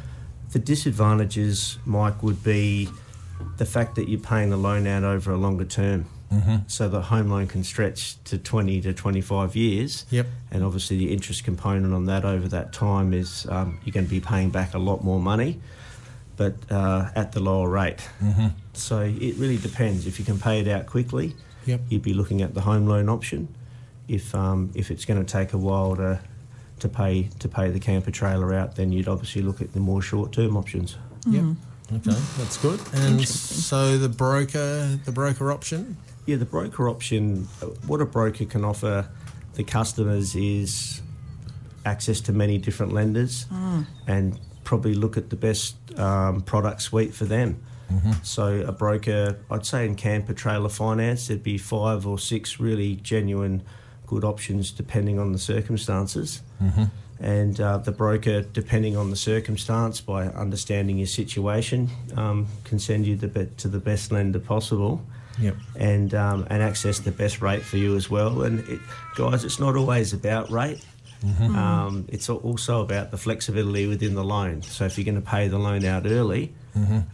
The 0.56 0.60
disadvantages, 0.60 1.78
Mike, 1.86 2.24
would 2.24 2.42
be 2.42 2.88
the 3.58 3.66
fact 3.66 3.96
that 3.96 4.08
you're 4.08 4.22
paying 4.22 4.52
the 4.52 4.56
loan 4.58 4.88
out 4.88 5.04
over 5.04 5.34
a 5.34 5.36
longer 5.38 5.66
term. 5.66 6.06
so 6.68 6.88
the 6.88 7.02
home 7.02 7.30
loan 7.30 7.48
can 7.48 7.62
stretch 7.66 8.24
to 8.24 8.38
20 8.38 8.80
to 8.84 8.94
25 8.94 9.54
years. 9.58 10.06
Yep. 10.12 10.28
And 10.52 10.64
obviously, 10.64 10.98
the 10.98 11.12
interest 11.12 11.44
component 11.44 11.94
on 11.94 12.06
that 12.06 12.24
over 12.24 12.48
that 12.48 12.72
time 12.72 13.14
is 13.14 13.46
um, 13.50 13.80
you're 13.84 13.92
going 13.92 14.06
to 14.06 14.10
be 14.10 14.22
paying 14.22 14.50
back 14.50 14.74
a 14.74 14.78
lot 14.80 15.04
more 15.04 15.20
money, 15.20 15.60
but 16.38 16.56
uh, 16.72 17.10
at 17.18 17.34
the 17.34 17.42
lower 17.42 17.68
rate. 17.68 18.08
Mm-hmm. 18.24 18.48
So 18.72 19.02
it 19.02 19.36
really 19.36 19.58
depends. 19.58 20.08
If 20.08 20.20
you 20.20 20.24
can 20.26 20.40
pay 20.40 20.62
it 20.62 20.70
out 20.70 20.86
quickly, 20.86 21.36
Yep. 21.66 21.82
you'd 21.90 22.02
be 22.02 22.14
looking 22.14 22.42
at 22.42 22.54
the 22.54 22.62
home 22.62 22.86
loan 22.88 23.10
option. 23.10 23.54
If 24.08 24.34
um, 24.34 24.72
if 24.74 24.90
it's 24.90 25.04
going 25.04 25.20
to 25.26 25.30
take 25.30 25.52
a 25.52 25.58
while 25.58 25.98
to 25.98 26.22
to 26.80 26.90
pay 26.90 27.30
to 27.40 27.48
pay 27.48 27.70
the 27.70 27.80
camper 27.80 28.12
trailer 28.12 28.54
out, 28.54 28.76
then 28.76 28.92
you'd 28.92 29.08
obviously 29.08 29.42
look 29.42 29.62
at 29.62 29.74
the 29.74 29.80
more 29.80 30.02
short 30.02 30.32
term 30.32 30.58
options. 30.58 30.98
Yep. 31.28 31.44
Okay, 31.94 32.20
that's 32.38 32.58
good. 32.58 32.80
And 32.94 33.28
so 33.28 33.98
the 33.98 34.10
broker, 34.10 35.00
the 35.06 35.12
broker 35.12 35.52
option. 35.52 35.98
Yeah, 36.26 36.38
the 36.38 36.46
broker 36.46 36.90
option, 36.90 37.48
uh, 37.62 37.68
what 37.86 38.02
a 38.02 38.06
broker 38.06 38.46
can 38.46 38.66
offer 38.66 39.08
the 39.54 39.64
customers 39.64 40.36
is 40.36 41.02
access 41.86 42.20
to 42.22 42.34
many 42.34 42.58
different 42.58 42.94
lenders 42.94 43.46
and 44.08 44.40
probably 44.64 44.96
look 44.96 45.18
at 45.18 45.30
the 45.30 45.36
best 45.36 45.76
um, 46.00 46.42
product 46.42 46.82
suite 46.82 47.14
for 47.14 47.26
them. 47.26 47.62
So, 48.24 48.62
a 48.62 48.72
broker, 48.72 49.38
I'd 49.52 49.66
say 49.68 49.86
in 49.86 49.94
camper 49.94 50.34
trailer 50.34 50.70
finance, 50.70 51.28
there'd 51.28 51.44
be 51.44 51.60
five 51.60 52.08
or 52.08 52.18
six 52.18 52.60
really 52.60 52.96
genuine 52.96 53.62
good 54.08 54.24
options 54.24 54.72
depending 54.72 55.20
on 55.20 55.32
the 55.32 55.40
circumstances. 55.40 56.42
And 57.20 57.60
uh, 57.62 57.78
the 57.78 57.94
broker, 57.94 58.42
depending 58.42 58.98
on 58.98 59.10
the 59.10 59.16
circumstance, 59.16 60.02
by 60.02 60.26
understanding 60.28 60.98
your 60.98 61.08
situation, 61.08 61.90
um, 62.18 62.48
can 62.66 62.78
send 62.78 63.06
you 63.08 63.16
the 63.16 63.30
be- 63.30 63.50
to 63.58 63.70
the 63.70 63.80
best 63.80 64.12
lender 64.12 64.40
possible 64.40 65.02
Yep. 65.40 65.56
and 65.76 66.14
um, 66.14 66.48
and 66.50 66.62
access 66.64 67.00
the 67.00 67.12
best 67.12 67.42
rate 67.42 67.62
for 67.64 67.78
you 67.78 67.96
as 67.96 68.10
well. 68.10 68.44
And 68.44 68.60
it, 68.70 68.80
guys, 69.16 69.44
it's 69.46 69.60
not 69.60 69.76
always 69.78 70.14
about 70.14 70.50
rate. 70.52 70.84
Um, 71.42 72.06
it's 72.10 72.30
also 72.30 72.82
about 72.82 73.10
the 73.12 73.18
flexibility 73.18 73.88
within 73.88 74.14
the 74.14 74.24
loan. 74.24 74.62
So 74.62 74.86
if 74.86 74.98
you're 74.98 75.06
going 75.06 75.22
to 75.24 75.28
pay 75.28 75.48
the 75.48 75.58
loan 75.58 75.84
out 75.84 76.06
early, 76.06 76.54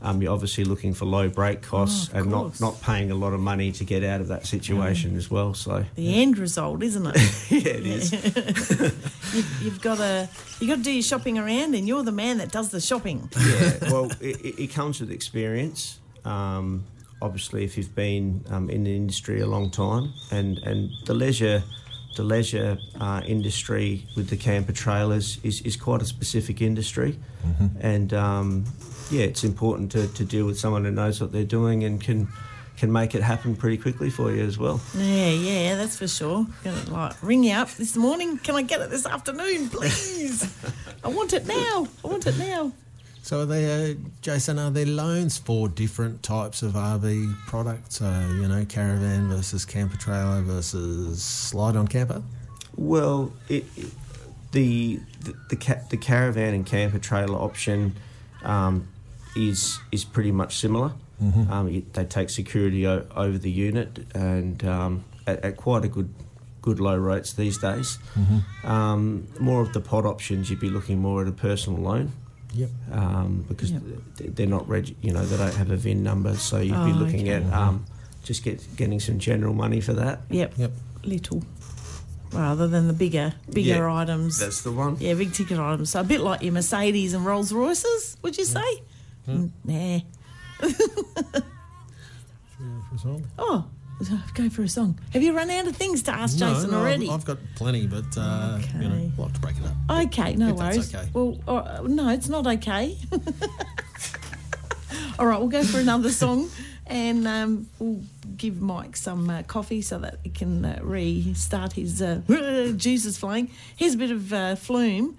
um, 0.01 0.21
you're 0.21 0.33
obviously 0.33 0.63
looking 0.63 0.93
for 0.93 1.05
low 1.05 1.29
break 1.29 1.61
costs 1.61 2.09
Oh, 2.13 2.17
and 2.19 2.31
not, 2.31 2.41
course. 2.43 2.61
not 2.61 2.81
paying 2.81 3.11
a 3.11 3.15
lot 3.15 3.33
of 3.33 3.39
money 3.39 3.71
to 3.73 3.83
get 3.83 4.03
out 4.03 4.19
of 4.21 4.27
that 4.29 4.45
situation 4.47 5.15
as 5.15 5.29
well. 5.29 5.53
So 5.53 5.85
The 5.95 6.21
end 6.21 6.37
result, 6.39 6.81
isn't 6.81 7.05
it? 7.05 7.15
yeah, 7.51 7.59
it 7.73 7.85
is. 7.85 8.11
you've, 9.35 9.61
you've 9.61 9.81
got 9.81 9.97
to 9.97 10.27
you 10.59 10.67
got 10.67 10.77
to 10.77 10.83
do 10.83 10.91
your 10.91 11.03
shopping 11.03 11.37
around, 11.37 11.75
and 11.75 11.87
you're 11.87 12.03
the 12.03 12.11
man 12.11 12.37
that 12.39 12.51
does 12.51 12.69
the 12.69 12.81
shopping. 12.81 13.29
yeah, 13.39 13.73
well, 13.83 14.05
it, 14.21 14.41
it- 14.45 14.59
it 14.63 14.67
comes 14.73 14.99
with 14.99 15.11
experience. 15.11 15.99
Um, 16.25 16.83
obviously, 17.21 17.63
if 17.63 17.77
you've 17.77 17.95
been 17.95 18.43
um, 18.49 18.69
in 18.69 18.83
the 18.83 18.95
industry 18.95 19.41
a 19.41 19.47
long 19.47 19.69
time, 19.71 20.11
and, 20.31 20.57
and 20.59 20.89
the 21.05 21.13
leisure, 21.13 21.63
the 22.15 22.23
leisure 22.23 22.77
uh, 22.99 23.21
industry 23.25 24.05
with 24.15 24.29
the 24.29 24.37
camper 24.37 24.73
trailers 24.73 25.39
is, 25.43 25.61
is 25.61 25.75
quite 25.77 26.01
a 26.01 26.05
specific 26.05 26.61
industry, 26.61 27.17
and 27.79 28.13
um, 28.13 28.65
yeah, 29.09 29.23
it's 29.23 29.43
important 29.43 29.91
to, 29.93 30.07
to 30.07 30.25
deal 30.25 30.45
with 30.45 30.59
someone 30.59 30.85
who 30.85 30.91
knows 30.91 31.21
what 31.21 31.31
they're 31.31 31.43
doing 31.43 31.83
and 31.83 32.01
can 32.01 32.27
can 32.77 32.91
make 32.91 33.13
it 33.13 33.21
happen 33.21 33.55
pretty 33.55 33.77
quickly 33.77 34.09
for 34.09 34.31
you 34.31 34.43
as 34.43 34.57
well. 34.57 34.81
Yeah, 34.95 35.29
yeah, 35.29 35.75
that's 35.75 35.97
for 35.97 36.07
sure. 36.07 36.47
Gonna 36.63 36.89
like 36.89 37.13
ring 37.21 37.43
you 37.43 37.53
up 37.53 37.69
this 37.71 37.95
morning. 37.95 38.39
Can 38.39 38.55
I 38.55 38.63
get 38.63 38.81
it 38.81 38.89
this 38.89 39.05
afternoon, 39.05 39.69
please? 39.69 40.51
I 41.03 41.09
want 41.09 41.33
it 41.33 41.45
now. 41.45 41.87
I 42.03 42.07
want 42.07 42.25
it 42.25 42.37
now. 42.39 42.71
So 43.23 43.41
are 43.41 43.45
there, 43.45 43.91
uh, 43.91 43.93
Jason, 44.21 44.57
are 44.59 44.71
there 44.71 44.85
loans 44.85 45.37
for 45.37 45.69
different 45.69 46.23
types 46.23 46.63
of 46.63 46.73
RV 46.73 47.35
products? 47.45 47.97
So, 47.99 48.09
you 48.35 48.47
know, 48.47 48.65
caravan 48.65 49.29
versus 49.29 49.63
camper 49.63 49.97
trailer 49.97 50.41
versus 50.41 51.21
slide 51.23 51.75
on 51.75 51.87
camper? 51.87 52.23
Well, 52.75 53.31
it, 53.49 53.65
it- 53.77 53.91
the 54.51 54.99
the 55.23 55.33
the, 55.49 55.55
ca- 55.55 55.79
the 55.89 55.95
caravan 55.95 56.53
and 56.53 56.65
camper 56.65 56.99
trailer 56.99 57.35
option 57.39 57.95
um, 58.43 58.85
is 59.33 59.79
is 59.93 60.03
pretty 60.03 60.31
much 60.33 60.57
similar. 60.57 60.91
Um, 61.49 61.69
it, 61.69 61.93
they 61.93 62.03
take 62.03 62.29
security 62.29 62.85
o- 62.85 63.05
over 63.15 63.37
the 63.37 63.49
unit 63.51 64.07
and 64.13 64.61
um, 64.65 65.05
at, 65.25 65.45
at 65.45 65.55
quite 65.55 65.85
a 65.85 65.87
good 65.87 66.13
good 66.61 66.81
low 66.81 66.97
rates 66.97 67.31
these 67.31 67.57
days. 67.59 67.97
Um, 68.65 69.27
more 69.39 69.61
of 69.61 69.71
the 69.71 69.79
pod 69.79 70.05
options, 70.05 70.49
you'd 70.49 70.59
be 70.59 70.69
looking 70.69 70.99
more 70.99 71.21
at 71.21 71.29
a 71.29 71.31
personal 71.31 71.79
loan. 71.79 72.11
Yep. 72.53 72.69
Um, 72.91 73.45
because 73.47 73.71
Yep. 73.71 73.81
they're 74.17 74.45
not 74.47 74.67
reg- 74.67 74.95
you 75.01 75.11
know 75.13 75.25
they 75.25 75.37
don't 75.37 75.55
have 75.55 75.71
a 75.71 75.77
VIN 75.77 76.03
number, 76.03 76.35
so 76.35 76.57
you'd 76.59 76.71
be 76.71 76.91
Oh, 76.91 76.95
looking 76.97 77.29
okay. 77.29 77.45
at 77.45 77.53
um, 77.53 77.85
just 78.23 78.43
get 78.43 78.61
getting 78.75 78.99
some 78.99 79.19
general 79.19 79.53
money 79.53 79.79
for 79.81 79.93
that. 79.93 80.21
Yep. 80.29 80.53
Yep. 80.57 80.71
Little, 81.03 81.43
rather 82.31 82.67
than 82.67 82.87
the 82.87 82.93
bigger, 82.93 83.33
bigger 83.49 83.69
Yeah, 83.87 83.93
items. 83.95 84.37
That's 84.39 84.61
the 84.63 84.71
one. 84.71 84.97
yeah, 84.99 85.13
big 85.15 85.33
ticket 85.33 85.57
items. 85.59 85.89
So 85.91 86.01
a 86.01 86.03
bit 86.03 86.21
like 86.21 86.41
your 86.43 86.53
Mercedes 86.53 87.13
and 87.13 87.25
Rolls 87.25 87.51
Royces, 87.53 88.17
would 88.21 88.37
you 88.37 88.45
say? 88.45 88.83
Mm, 89.27 89.51
Nah. 89.65 89.99
Oh, 93.39 93.65
go 94.33 94.49
for 94.49 94.63
a 94.63 94.67
song. 94.69 94.99
Have 95.13 95.23
you 95.23 95.35
run 95.35 95.49
out 95.49 95.67
of 95.67 95.75
things 95.75 96.03
to 96.03 96.11
ask 96.13 96.39
No, 96.39 96.53
Jason 96.53 96.71
no, 96.71 96.77
I've- 96.77 96.85
already? 96.87 97.09
I've, 97.09 97.25
got 97.25 97.37
plenty, 97.55 97.87
but, 97.87 98.05
uh, 98.17 98.59
you 98.79 98.87
know, 98.87 98.95
Okay. 98.95 99.11
Like 99.17 99.33
to 99.33 99.39
break 99.39 99.55
it 99.57 99.63
up. 99.65 100.05
Okay, 100.07 100.35
no 100.35 100.49
If 100.49 100.55
worries. 100.55 100.95
okay. 100.95 101.09
Well, 101.13 101.37
uh, 101.47 101.81
no, 101.87 102.09
it's 102.09 102.29
not 102.29 102.47
okay. 102.47 102.97
All 105.19 105.25
right, 105.27 105.39
we'll 105.39 105.49
go 105.49 105.63
for 105.63 105.79
another 105.79 106.09
song, 106.09 106.49
and 106.87 107.27
um, 107.27 107.67
we'll 107.79 108.01
give 108.37 108.59
Mike 108.61 108.95
some 108.97 109.29
uh, 109.29 109.43
coffee 109.43 109.81
so 109.81 109.99
that 109.99 110.15
he 110.23 110.29
can 110.31 110.65
uh, 110.65 110.79
restart 110.81 111.73
his 111.73 112.01
uh, 112.01 112.21
juices 112.75 113.17
flowing. 113.17 113.51
Here's 113.75 113.93
a 113.93 113.97
bit 113.97 114.09
of 114.11 114.33
uh, 114.33 114.55
flume 114.55 115.17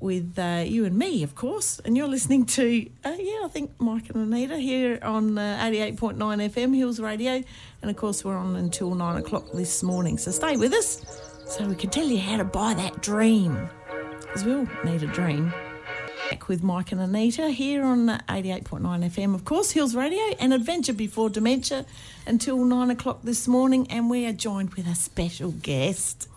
with 0.00 0.38
uh, 0.38 0.64
you 0.66 0.84
and 0.84 0.98
me, 0.98 1.22
of 1.22 1.34
course, 1.34 1.78
and 1.84 1.96
you're 1.96 2.08
listening 2.08 2.46
to 2.46 2.88
uh, 3.04 3.16
yeah, 3.18 3.40
I 3.44 3.48
think 3.48 3.72
Mike 3.78 4.08
and 4.10 4.32
Anita 4.32 4.56
here 4.56 4.98
on 5.02 5.36
uh, 5.38 5.58
88.9 5.62 6.16
FM 6.16 6.74
Hills 6.74 6.98
Radio, 6.98 7.42
and 7.82 7.90
of 7.90 7.96
course 7.96 8.24
we're 8.24 8.36
on 8.36 8.56
until 8.56 8.94
nine 8.94 9.16
o'clock 9.16 9.44
this 9.52 9.82
morning. 9.82 10.18
So 10.18 10.30
stay 10.30 10.56
with 10.56 10.72
us, 10.72 11.04
so 11.46 11.66
we 11.66 11.74
can 11.74 11.90
tell 11.90 12.06
you 12.06 12.18
how 12.18 12.38
to 12.38 12.44
buy 12.44 12.74
that 12.74 13.02
dream 13.02 13.68
because 14.20 14.44
we 14.44 14.54
all 14.54 14.68
need 14.84 15.02
a 15.02 15.06
dream. 15.06 15.52
Back 16.30 16.48
with 16.48 16.62
Mike 16.62 16.92
and 16.92 17.00
Anita 17.00 17.50
here 17.50 17.82
on 17.84 18.06
88.9 18.06 18.80
FM, 18.80 19.34
of 19.34 19.44
course, 19.44 19.72
Hills 19.72 19.96
Radio 19.96 20.22
and 20.38 20.54
Adventure 20.54 20.92
Before 20.92 21.28
Dementia 21.28 21.84
until 22.24 22.64
nine 22.64 22.88
o'clock 22.90 23.22
this 23.24 23.48
morning. 23.48 23.88
And 23.90 24.08
we 24.08 24.26
are 24.26 24.32
joined 24.32 24.74
with 24.74 24.86
a 24.86 24.94
special 24.94 25.50
guest. 25.50 26.28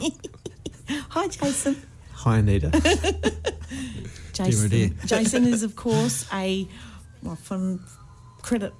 Hi, 0.88 1.28
Jason. 1.28 1.82
Hi, 2.22 2.38
Anita. 2.38 2.70
Jason, 4.32 4.70
dear. 4.70 4.90
Jason 5.06 5.44
is, 5.44 5.62
of 5.64 5.74
course, 5.74 6.24
a 6.32 6.68
well, 7.22 7.34
from 7.36 7.84
credit 8.42 8.72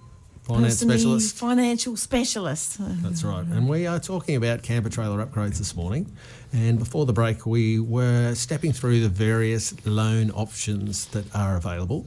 Finance 0.44 0.74
person-y 0.74 0.94
specialist. 0.96 1.36
financial 1.36 1.96
specialist. 1.96 2.76
That's 3.02 3.22
right. 3.24 3.44
And 3.44 3.68
we 3.68 3.86
are 3.86 3.98
talking 4.00 4.36
about 4.36 4.62
camper 4.62 4.90
trailer 4.90 5.24
upgrades 5.24 5.58
this 5.58 5.74
morning. 5.76 6.16
And 6.52 6.78
before 6.78 7.04
the 7.06 7.12
break, 7.12 7.46
we 7.46 7.78
were 7.78 8.34
stepping 8.34 8.72
through 8.72 9.00
the 9.00 9.08
various 9.08 9.74
loan 9.86 10.30
options 10.32 11.06
that 11.06 11.32
are 11.34 11.56
available. 11.56 12.06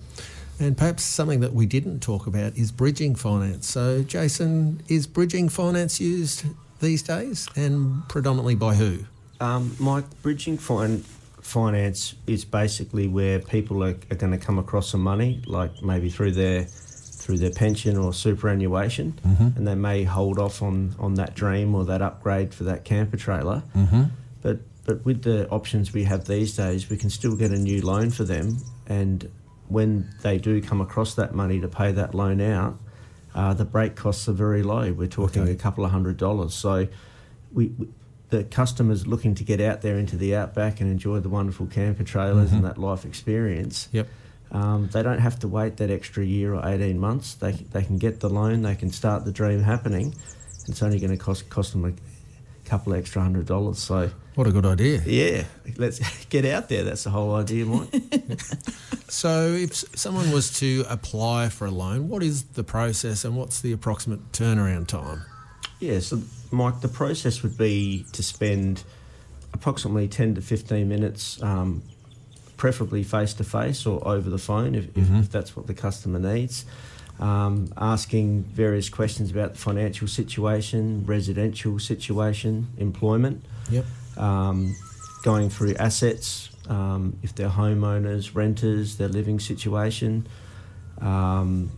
And 0.60 0.78
perhaps 0.78 1.04
something 1.04 1.42
that 1.42 1.54
we 1.54 1.66
didn't 1.66 2.02
talk 2.02 2.28
about 2.28 2.56
is 2.58 2.72
bridging 2.72 3.16
finance. 3.16 3.70
So, 3.70 4.04
Jason, 4.04 4.82
is 4.88 5.06
bridging 5.08 5.50
finance 5.50 6.00
used 6.00 6.46
these 6.82 7.04
days 7.04 7.48
and 7.56 8.08
predominantly 8.08 8.56
by 8.56 8.76
who? 8.76 9.00
Um, 9.40 9.76
Mike, 9.80 10.06
bridging 10.22 10.58
fin- 10.58 11.04
finance 11.46 12.16
is 12.26 12.44
basically 12.44 13.08
where 13.08 13.40
people 13.40 13.84
are, 13.84 13.96
are 14.12 14.16
going 14.16 14.32
to 14.32 14.38
come 14.38 14.58
across 14.58 14.90
some 14.90 15.02
money, 15.02 15.42
like 15.46 15.82
maybe 15.84 16.10
through 16.10 16.32
their 16.32 16.64
through 16.64 17.38
their 17.38 17.52
pension 17.52 17.98
or 17.98 18.14
superannuation, 18.14 19.18
and 19.56 19.68
they 19.68 19.74
may 19.76 20.04
hold 20.04 20.38
off 20.38 20.62
on, 20.62 20.94
on 21.00 21.16
that 21.16 21.34
dream 21.34 21.74
or 21.74 21.84
that 21.86 22.02
upgrade 22.02 22.54
for 22.54 22.66
that 22.66 22.84
camper 22.84 23.18
trailer. 23.18 23.64
But 24.42 24.60
but 24.86 25.06
with 25.06 25.22
the 25.24 25.48
options 25.50 25.94
we 25.94 26.04
have 26.04 26.26
these 26.26 26.56
days, 26.56 26.90
we 26.90 26.98
can 26.98 27.10
still 27.10 27.36
get 27.36 27.52
a 27.52 27.58
new 27.58 27.82
loan 27.82 28.10
for 28.12 28.24
them, 28.24 28.58
and 28.88 29.30
when 29.68 30.10
they 30.22 30.38
do 30.40 30.62
come 30.62 30.82
across 30.82 31.16
that 31.16 31.34
money 31.34 31.60
to 31.62 31.68
pay 31.68 31.92
that 31.92 32.14
loan 32.14 32.42
out, 32.42 32.78
uh, 33.36 33.54
the 33.54 33.66
break 33.66 33.96
costs 33.96 34.28
are 34.30 34.34
very 34.34 34.62
low. 34.64 34.92
We're 34.94 35.08
talking 35.08 35.44
Okay. 35.44 35.52
a 35.52 35.56
couple 35.56 35.84
of 35.86 35.92
hundred 35.92 36.18
dollars. 36.18 36.54
So 36.54 36.88
we, 37.52 37.68
we 37.80 37.88
the 38.38 38.44
customers 38.44 39.08
looking 39.08 39.36
to 39.36 39.44
get 39.44 39.62
out 39.62 39.82
there 39.82 39.98
into 39.98 40.18
the 40.18 40.36
outback 40.36 40.82
and 40.82 40.92
enjoy 40.92 41.20
the 41.20 41.30
wonderful 41.30 41.66
camper 41.68 42.04
trailers 42.04 42.52
and 42.52 42.64
that 42.66 42.78
life 42.78 43.06
experience. 43.06 43.88
Yep. 43.92 44.08
Um, 44.52 44.90
they 44.92 45.02
don't 45.04 45.20
have 45.20 45.40
to 45.40 45.48
wait 45.48 45.78
that 45.78 45.90
extra 45.90 46.24
year 46.24 46.54
or 46.54 46.68
18 46.68 47.00
months. 47.00 47.34
They, 47.36 47.52
they 47.54 47.84
can 47.84 47.98
get 47.98 48.20
the 48.20 48.30
loan, 48.30 48.62
they 48.62 48.76
can 48.76 48.92
start 48.92 49.26
the 49.26 49.32
dream 49.32 49.62
happening. 49.62 50.14
It's 50.68 50.82
only 50.84 51.00
going 51.00 51.12
to 51.12 51.18
cost, 51.18 51.50
cost 51.50 51.72
them 51.74 51.86
a 51.86 51.94
couple 52.70 52.94
of 52.94 53.00
extra 53.00 53.22
hundred 53.22 53.46
dollars. 53.46 53.80
So, 53.80 54.10
What 54.36 54.48
a 54.48 54.52
good 54.52 54.66
idea. 54.66 55.02
yeah, 55.06 55.44
let's 55.78 56.26
get 56.30 56.46
out 56.46 56.68
there. 56.70 56.84
That's 56.84 57.04
the 57.04 57.12
whole 57.12 57.36
idea, 57.36 57.66
Mike. 57.66 57.90
So, 59.08 59.54
if 59.54 59.76
someone 59.96 60.32
was 60.32 60.52
to 60.60 60.84
apply 60.90 61.50
for 61.50 61.68
a 61.68 61.72
loan, 61.72 62.10
what 62.10 62.24
is 62.24 62.44
the 62.44 62.64
process 62.64 63.24
and 63.24 63.38
what's 63.38 63.62
the 63.62 63.72
approximate 63.72 64.32
turnaround 64.32 64.88
time? 64.88 65.22
Yeah, 65.80 66.00
so 66.00 66.22
Mike, 66.52 66.82
the 66.82 66.88
process 66.88 67.44
would 67.44 67.58
be 67.58 68.06
to 68.14 68.24
spend 68.24 68.84
approximately 69.54 70.08
10 70.08 70.36
to 70.36 70.42
15 70.42 70.88
minutes, 70.88 71.42
um, 71.44 71.84
preferably 72.58 73.04
face 73.04 73.34
to 73.36 73.44
face 73.44 73.86
or 73.86 74.06
over 74.08 74.30
the 74.30 74.38
phone 74.38 74.76
if, 74.76 74.86
if, 74.98 75.10
if 75.12 75.32
that's 75.32 75.56
what 75.56 75.68
the 75.68 75.74
customer 75.74 76.20
needs. 76.20 76.66
Um, 77.20 77.72
asking 77.78 78.44
various 78.44 78.90
questions 78.90 79.32
about 79.32 79.54
the 79.54 79.60
financial 79.60 80.08
situation, 80.08 81.06
residential 81.06 81.80
situation, 81.80 82.68
employment, 82.78 83.46
Yep. 83.70 83.86
um, 84.18 84.76
going 85.24 85.50
through 85.50 85.76
assets, 85.76 86.50
um, 86.68 87.18
if 87.24 87.34
they're 87.36 87.50
homeowners, 87.50 88.36
renters, 88.36 88.98
their 88.98 89.08
living 89.08 89.40
situation, 89.40 90.28
um, 91.00 91.72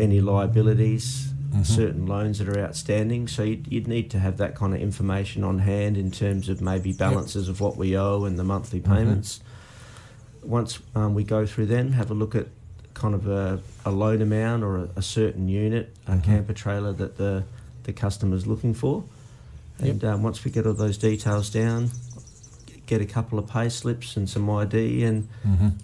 any 0.00 0.20
liabilities, 0.20 1.32
certain 1.64 2.06
loans 2.06 2.38
that 2.38 2.48
are 2.48 2.58
outstanding. 2.58 3.28
So 3.28 3.42
you'd, 3.42 3.66
you'd 3.70 3.88
need 3.88 4.10
to 4.10 4.18
have 4.18 4.36
that 4.38 4.54
kind 4.54 4.74
of 4.74 4.80
information 4.80 5.44
on 5.44 5.58
hand 5.60 5.96
in 5.96 6.10
terms 6.10 6.48
of 6.48 6.60
maybe 6.60 6.92
balances 6.92 7.48
of 7.48 7.60
what 7.60 7.76
we 7.76 7.96
owe 7.96 8.24
and 8.24 8.38
the 8.38 8.44
monthly 8.44 8.80
payments. 8.80 9.40
Once 10.42 10.78
um, 10.94 11.14
we 11.14 11.24
go 11.24 11.46
through 11.46 11.66
them, 11.66 11.92
have 11.92 12.10
a 12.10 12.14
look 12.14 12.34
at 12.34 12.46
kind 12.94 13.14
of 13.14 13.26
a, 13.26 13.60
a 13.84 13.90
loan 13.90 14.22
amount 14.22 14.62
or 14.62 14.76
a, 14.78 14.88
a 14.96 15.02
certain 15.02 15.48
unit, 15.48 15.94
a 16.06 16.18
camper 16.18 16.52
trailer 16.52 16.92
that 16.92 17.16
the, 17.16 17.44
the 17.84 17.92
customer's 17.92 18.46
looking 18.46 18.74
for. 18.74 19.04
And 19.78 20.02
um, 20.04 20.22
once 20.22 20.44
we 20.44 20.50
get 20.50 20.66
all 20.66 20.72
those 20.72 20.96
details 20.96 21.50
down, 21.50 21.90
get 22.86 23.00
a 23.00 23.06
couple 23.06 23.38
of 23.38 23.48
pay 23.48 23.68
slips 23.68 24.16
and 24.16 24.28
some 24.28 24.48
ID 24.48 25.04
and 25.04 25.28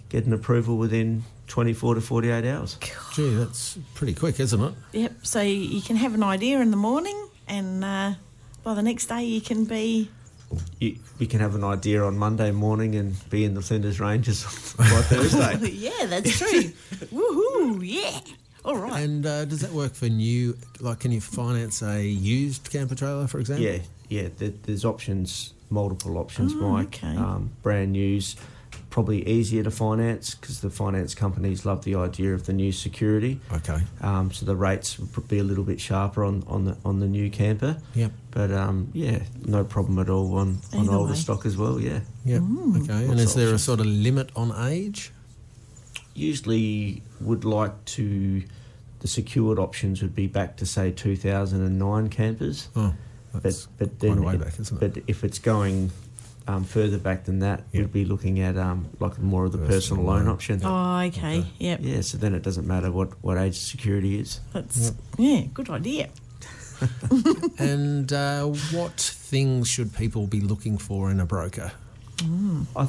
get 0.09 0.25
an 0.25 0.33
approval 0.33 0.77
within 0.77 1.23
24 1.47 1.95
to 1.95 2.01
48 2.01 2.45
hours. 2.45 2.77
Gee, 3.13 3.35
that's 3.35 3.77
pretty 3.93 4.13
quick, 4.13 4.39
isn't 4.39 4.61
it? 4.61 4.73
Yep. 4.93 5.13
So 5.23 5.41
you 5.41 5.81
can 5.81 5.97
have 5.97 6.13
an 6.13 6.23
idea 6.23 6.59
in 6.61 6.71
the 6.71 6.77
morning, 6.77 7.27
and 7.47 7.83
uh, 7.83 8.13
by 8.63 8.73
the 8.73 8.81
next 8.81 9.07
day 9.07 9.23
you 9.23 9.41
can 9.41 9.65
be. 9.65 10.09
You, 10.79 10.97
we 11.19 11.25
can 11.25 11.39
have 11.39 11.55
an 11.55 11.63
idea 11.63 12.03
on 12.03 12.17
Monday 12.17 12.51
morning 12.51 12.95
and 12.95 13.15
be 13.29 13.43
in 13.43 13.55
the 13.55 13.61
Flinders 13.61 13.99
Ranges 13.99 14.43
by 14.77 14.83
Thursday. 14.85 15.69
yeah, 15.71 16.05
that's 16.05 16.37
true. 16.37 16.61
Woohoo! 17.11 17.79
Yeah. 17.83 18.19
All 18.65 18.77
right. 18.77 19.01
And 19.03 19.25
uh, 19.25 19.45
does 19.45 19.61
that 19.61 19.71
work 19.71 19.93
for 19.93 20.05
new? 20.07 20.57
Like, 20.79 20.99
can 21.01 21.11
you 21.11 21.21
finance 21.21 21.81
a 21.81 22.03
used 22.03 22.69
camper 22.71 22.95
trailer, 22.95 23.27
for 23.27 23.39
example? 23.39 23.65
Yeah, 23.65 23.79
yeah. 24.09 24.29
There, 24.37 24.49
there's 24.63 24.85
options, 24.85 25.53
multiple 25.73 26.17
options, 26.17 26.53
Mike. 26.55 26.99
okay. 27.03 27.15
Um, 27.17 27.51
brand 27.61 27.91
news, 27.93 28.35
probably 28.89 29.27
easier 29.27 29.63
to 29.63 29.71
finance 29.71 30.35
because 30.35 30.61
the 30.61 30.69
finance 30.69 31.15
companies 31.15 31.65
love 31.65 31.83
the 31.83 31.95
idea 31.95 32.33
of 32.33 32.45
the 32.45 32.53
new 32.53 32.71
security. 32.71 33.39
Okay. 33.51 33.79
Um, 34.01 34.31
so 34.31 34.45
the 34.45 34.55
rates 34.55 34.99
would 34.99 35.27
be 35.27 35.39
a 35.39 35.43
little 35.43 35.63
bit 35.63 35.81
sharper 35.81 36.23
on, 36.23 36.43
on 36.47 36.65
the 36.65 36.77
on 36.85 36.99
the 36.99 37.07
new 37.07 37.29
camper. 37.31 37.77
Yep. 37.95 38.11
But 38.31 38.51
um, 38.51 38.89
yeah, 38.93 39.23
no 39.45 39.63
problem 39.63 39.97
at 39.99 40.09
all 40.09 40.35
on, 40.37 40.59
on 40.73 40.89
older 40.89 41.13
way. 41.13 41.17
stock 41.17 41.45
as 41.45 41.57
well. 41.57 41.79
Yeah, 41.79 42.01
Yep. 42.25 42.41
okay. 42.83 43.05
And 43.09 43.19
is 43.19 43.33
there 43.33 43.53
a 43.53 43.59
sort 43.59 43.79
of 43.79 43.85
limit 43.87 44.29
on 44.35 44.51
age? 44.69 45.11
usually 46.15 47.01
would 47.19 47.43
like 47.45 47.85
to. 47.85 48.43
The 48.99 49.07
secured 49.09 49.59
options 49.59 50.01
would 50.01 50.15
be 50.15 50.27
back 50.27 50.55
to 50.57 50.65
say 50.65 50.89
2009 50.91 52.07
campers. 52.09 52.69
Oh, 52.75 52.93
that's 53.41 53.65
but 53.65 53.77
but 53.89 53.99
then 53.99 54.17
quite 54.17 54.23
a 54.23 54.27
way 54.27 54.35
it- 54.35 54.41
back, 54.45 54.59
isn't 54.59 54.81
it? 54.81 54.93
But 54.93 55.03
if 55.07 55.23
it's 55.23 55.39
going 55.39 55.91
um, 56.47 56.63
further 56.65 56.97
back 56.97 57.23
than 57.25 57.39
that, 57.39 57.63
Yep. 57.71 57.81
we'd 57.83 57.91
be 57.93 58.05
looking 58.05 58.39
at 58.41 58.57
um, 58.57 58.87
like 58.99 59.17
more 59.19 59.45
of 59.45 59.51
the 59.53 59.57
Personal 59.59 59.75
personal, 59.79 60.03
loan, 60.05 60.25
loan. 60.25 60.27
option. 60.27 60.61
oh, 60.63 60.97
okay. 61.07 61.45
Yep. 61.59 61.79
Yeah, 61.81 62.01
so 62.01 62.17
then 62.17 62.33
it 62.35 62.41
doesn't 62.43 62.67
matter 62.67 62.91
what, 62.91 63.09
what 63.23 63.37
age 63.37 63.55
security 63.57 64.19
is. 64.19 64.41
That's 64.51 64.91
yeah. 65.17 65.43
Good 65.53 65.69
idea. 65.69 66.09
and 67.59 68.11
uh, 68.11 68.45
what 68.71 68.99
things 68.99 69.67
should 69.69 69.93
people 69.95 70.27
be 70.27 70.41
looking 70.41 70.77
for 70.77 71.09
in 71.11 71.19
a 71.19 71.25
broker? 71.25 71.71
I 72.75 72.85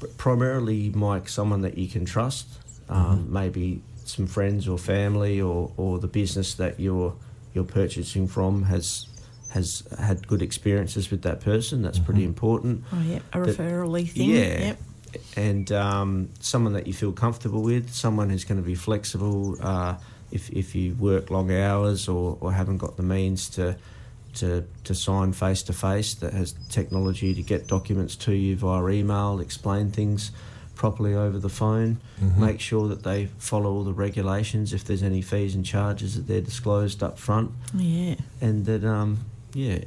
th- 0.00 0.16
primarily, 0.16 0.90
Mike, 0.90 1.28
someone 1.28 1.60
that 1.62 1.76
you 1.78 1.88
can 1.88 2.04
trust, 2.04 2.46
um, 2.88 3.32
maybe 3.32 3.82
some 4.04 4.26
friends 4.26 4.66
or 4.68 4.78
family, 4.78 5.40
or, 5.40 5.72
or 5.76 5.98
the 5.98 6.06
business 6.08 6.54
that 6.54 6.80
you're 6.80 7.14
you're 7.54 7.64
purchasing 7.64 8.28
from 8.28 8.64
has 8.64 9.06
has 9.50 9.82
had 9.98 10.26
good 10.26 10.42
experiences 10.42 11.10
with 11.10 11.22
that 11.22 11.40
person. 11.40 11.82
That's 11.82 11.98
pretty 11.98 12.24
important. 12.24 12.84
Oh, 12.92 13.00
yep. 13.02 13.22
A 13.32 13.38
referral 13.38 14.08
thing. 14.08 14.30
Yeah. 14.30 14.58
Yep. 14.68 14.78
And 15.36 15.72
um, 15.72 16.28
someone 16.40 16.72
that 16.74 16.86
you 16.86 16.92
feel 16.92 17.12
comfortable 17.12 17.62
with, 17.62 17.92
someone 17.92 18.30
who's 18.30 18.44
going 18.44 18.60
to 18.62 18.66
be 18.66 18.76
flexible 18.76 19.56
uh, 19.60 19.96
if, 20.30 20.50
if 20.50 20.74
you 20.76 20.94
work 20.94 21.30
long 21.30 21.50
hours 21.52 22.08
or, 22.08 22.38
or 22.40 22.52
haven't 22.52 22.78
got 22.78 22.96
the 22.96 23.02
means 23.02 23.48
to, 23.50 23.76
to, 24.34 24.64
to 24.84 24.94
sign 24.94 25.32
face 25.32 25.64
to 25.64 25.72
face, 25.72 26.14
that 26.14 26.32
has 26.32 26.52
technology 26.68 27.34
to 27.34 27.42
get 27.42 27.66
documents 27.66 28.14
to 28.16 28.32
you 28.32 28.54
via 28.54 28.86
email, 28.88 29.40
explain 29.40 29.90
things 29.90 30.30
properly 30.76 31.12
over 31.14 31.38
the 31.38 31.48
phone, 31.48 31.98
make 32.38 32.58
sure 32.60 32.88
that 32.88 33.02
they 33.02 33.26
follow 33.38 33.70
all 33.70 33.84
the 33.84 33.92
regulations 33.92 34.72
if 34.72 34.84
there's 34.84 35.02
any 35.02 35.20
fees 35.20 35.54
and 35.54 35.66
charges 35.66 36.14
that 36.14 36.26
they're 36.26 36.40
disclosed 36.40 37.02
up 37.02 37.18
front 37.18 37.50
Yeah. 37.74 38.14
and 38.40 38.64
that 38.64 38.82
um, 38.84 39.18
yeah, 39.52 39.78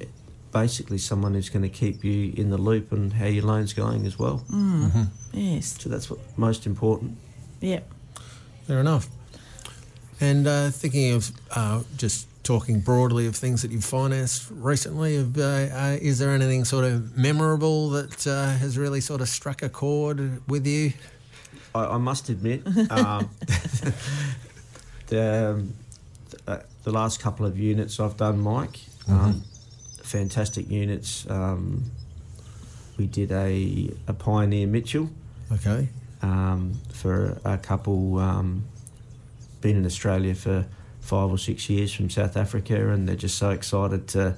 basically 0.51 0.97
someone 0.97 1.33
who's 1.33 1.49
going 1.49 1.63
to 1.63 1.69
keep 1.69 2.03
you 2.03 2.33
in 2.35 2.49
the 2.49 2.57
loop 2.57 2.93
on 2.93 3.11
how 3.11 3.25
your 3.25 3.43
loan's 3.43 3.73
going 3.73 4.05
as 4.05 4.17
well. 4.19 4.43
Yes. 5.33 5.75
So 5.79 5.89
that's 5.89 6.09
what 6.09 6.19
most 6.37 6.65
important. 6.65 7.17
Yep. 7.61 7.89
Fair 8.67 8.79
enough. 8.79 9.07
And 10.21 10.47
uh, 10.47 10.69
thinking 10.69 11.13
of 11.13 11.31
uh, 11.51 11.83
just 11.97 12.27
talking 12.43 12.81
broadly 12.81 13.25
of 13.25 13.35
things 13.35 13.61
that 13.61 13.71
you've 13.71 13.85
financed 13.85 14.49
recently, 14.51 15.17
have, 15.17 15.37
uh, 15.37 15.41
uh, 15.41 15.97
is 16.01 16.19
there 16.19 16.31
anything 16.31 16.65
sort 16.65 16.85
of 16.85 17.17
memorable 17.17 17.89
that 17.89 18.27
uh, 18.27 18.51
has 18.57 18.77
really 18.77 19.01
sort 19.01 19.21
of 19.21 19.29
struck 19.29 19.63
a 19.63 19.69
chord 19.69 20.41
with 20.47 20.67
you? 20.67 20.93
I, 21.73 21.85
I 21.85 21.97
must 21.97 22.29
admit, 22.29 22.65
um, 22.89 23.29
the, 25.07 25.51
um, 25.51 25.73
the, 26.29 26.39
uh, 26.47 26.59
the 26.83 26.91
last 26.91 27.19
couple 27.19 27.45
of 27.45 27.57
units 27.57 27.99
I've 27.99 28.17
done, 28.17 28.39
Mike, 28.39 28.79
um, 29.07 29.43
fantastic 30.03 30.69
units. 30.69 31.25
Um, 31.29 31.83
we 32.97 33.07
did 33.07 33.31
a, 33.31 33.89
a 34.07 34.13
Pioneer 34.13 34.67
Mitchell. 34.67 35.09
Okay. 35.51 35.87
um, 36.21 36.73
for 36.93 37.37
a 37.45 37.57
couple 37.57 38.17
um, 38.17 38.63
been 39.61 39.75
in 39.75 39.85
Australia 39.85 40.33
for 40.33 40.65
five 41.01 41.29
or 41.29 41.37
six 41.37 41.69
years 41.69 41.93
from 41.93 42.09
South 42.09 42.37
Africa, 42.37 42.89
and 42.91 43.07
they're 43.07 43.15
just 43.15 43.37
so 43.37 43.49
excited 43.51 44.07
to 44.09 44.35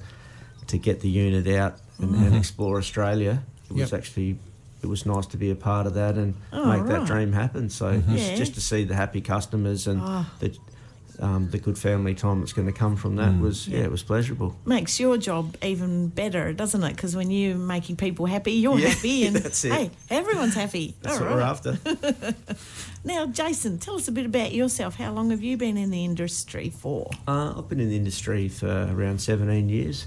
to 0.66 0.78
get 0.78 1.00
the 1.00 1.08
unit 1.08 1.46
out 1.56 1.76
and, 1.98 2.14
and 2.16 2.34
explore 2.34 2.76
Australia. 2.78 3.42
It 3.70 3.72
was 3.72 3.92
Yep. 3.92 3.98
actually 4.00 4.38
it 4.82 4.86
was 4.88 5.06
nice 5.06 5.26
to 5.26 5.36
be 5.36 5.50
a 5.50 5.54
part 5.54 5.86
of 5.86 5.94
that 5.94 6.16
and 6.16 6.34
Oh, 6.52 6.66
make 6.66 6.86
that 6.88 7.06
dream 7.06 7.32
happen. 7.32 7.70
So 7.70 7.96
just, 7.98 8.08
Yeah. 8.30 8.34
just 8.36 8.54
to 8.54 8.60
see 8.60 8.84
the 8.84 8.94
happy 8.94 9.20
customers 9.20 9.86
and 9.86 10.00
Oh. 10.02 10.26
the 10.40 10.56
um, 11.20 11.50
the 11.50 11.58
good 11.58 11.78
family 11.78 12.14
time 12.14 12.40
that's 12.40 12.52
going 12.52 12.66
to 12.66 12.72
come 12.72 12.96
from 12.96 13.16
that 13.16 13.38
was 13.40 13.66
yeah, 13.68 13.80
it 13.80 13.90
was 13.90 14.02
pleasurable. 14.02 14.56
Makes 14.64 14.98
your 15.00 15.16
job 15.18 15.56
even 15.62 16.08
better, 16.08 16.52
doesn't 16.52 16.82
it? 16.82 16.96
Because 16.96 17.14
when 17.16 17.30
you're 17.30 17.56
making 17.56 17.96
people 17.96 18.26
happy, 18.26 18.52
you're 18.52 18.78
Yeah, 18.78 18.88
happy, 18.88 19.26
and 19.26 19.36
that's 19.44 19.64
it. 19.64 19.72
hey, 19.72 19.90
everyone's 20.10 20.54
happy. 20.54 20.94
That's 21.02 21.18
All 21.18 21.24
what 21.24 21.34
we're 21.34 21.40
after. 21.40 21.78
Now, 23.04 23.26
Jason, 23.26 23.78
tell 23.78 23.94
us 23.94 24.08
a 24.08 24.12
bit 24.12 24.26
about 24.26 24.52
yourself. 24.52 24.96
How 24.96 25.12
long 25.12 25.30
have 25.30 25.40
you 25.40 25.56
been 25.56 25.76
in 25.76 25.90
the 25.90 26.04
industry 26.04 26.70
for? 26.70 27.08
uh, 27.28 27.54
I've 27.56 27.68
been 27.68 27.78
in 27.78 27.88
the 27.88 27.96
industry 27.96 28.48
for 28.48 28.66
around 28.92 29.20
17 29.20 29.68
years. 29.68 30.06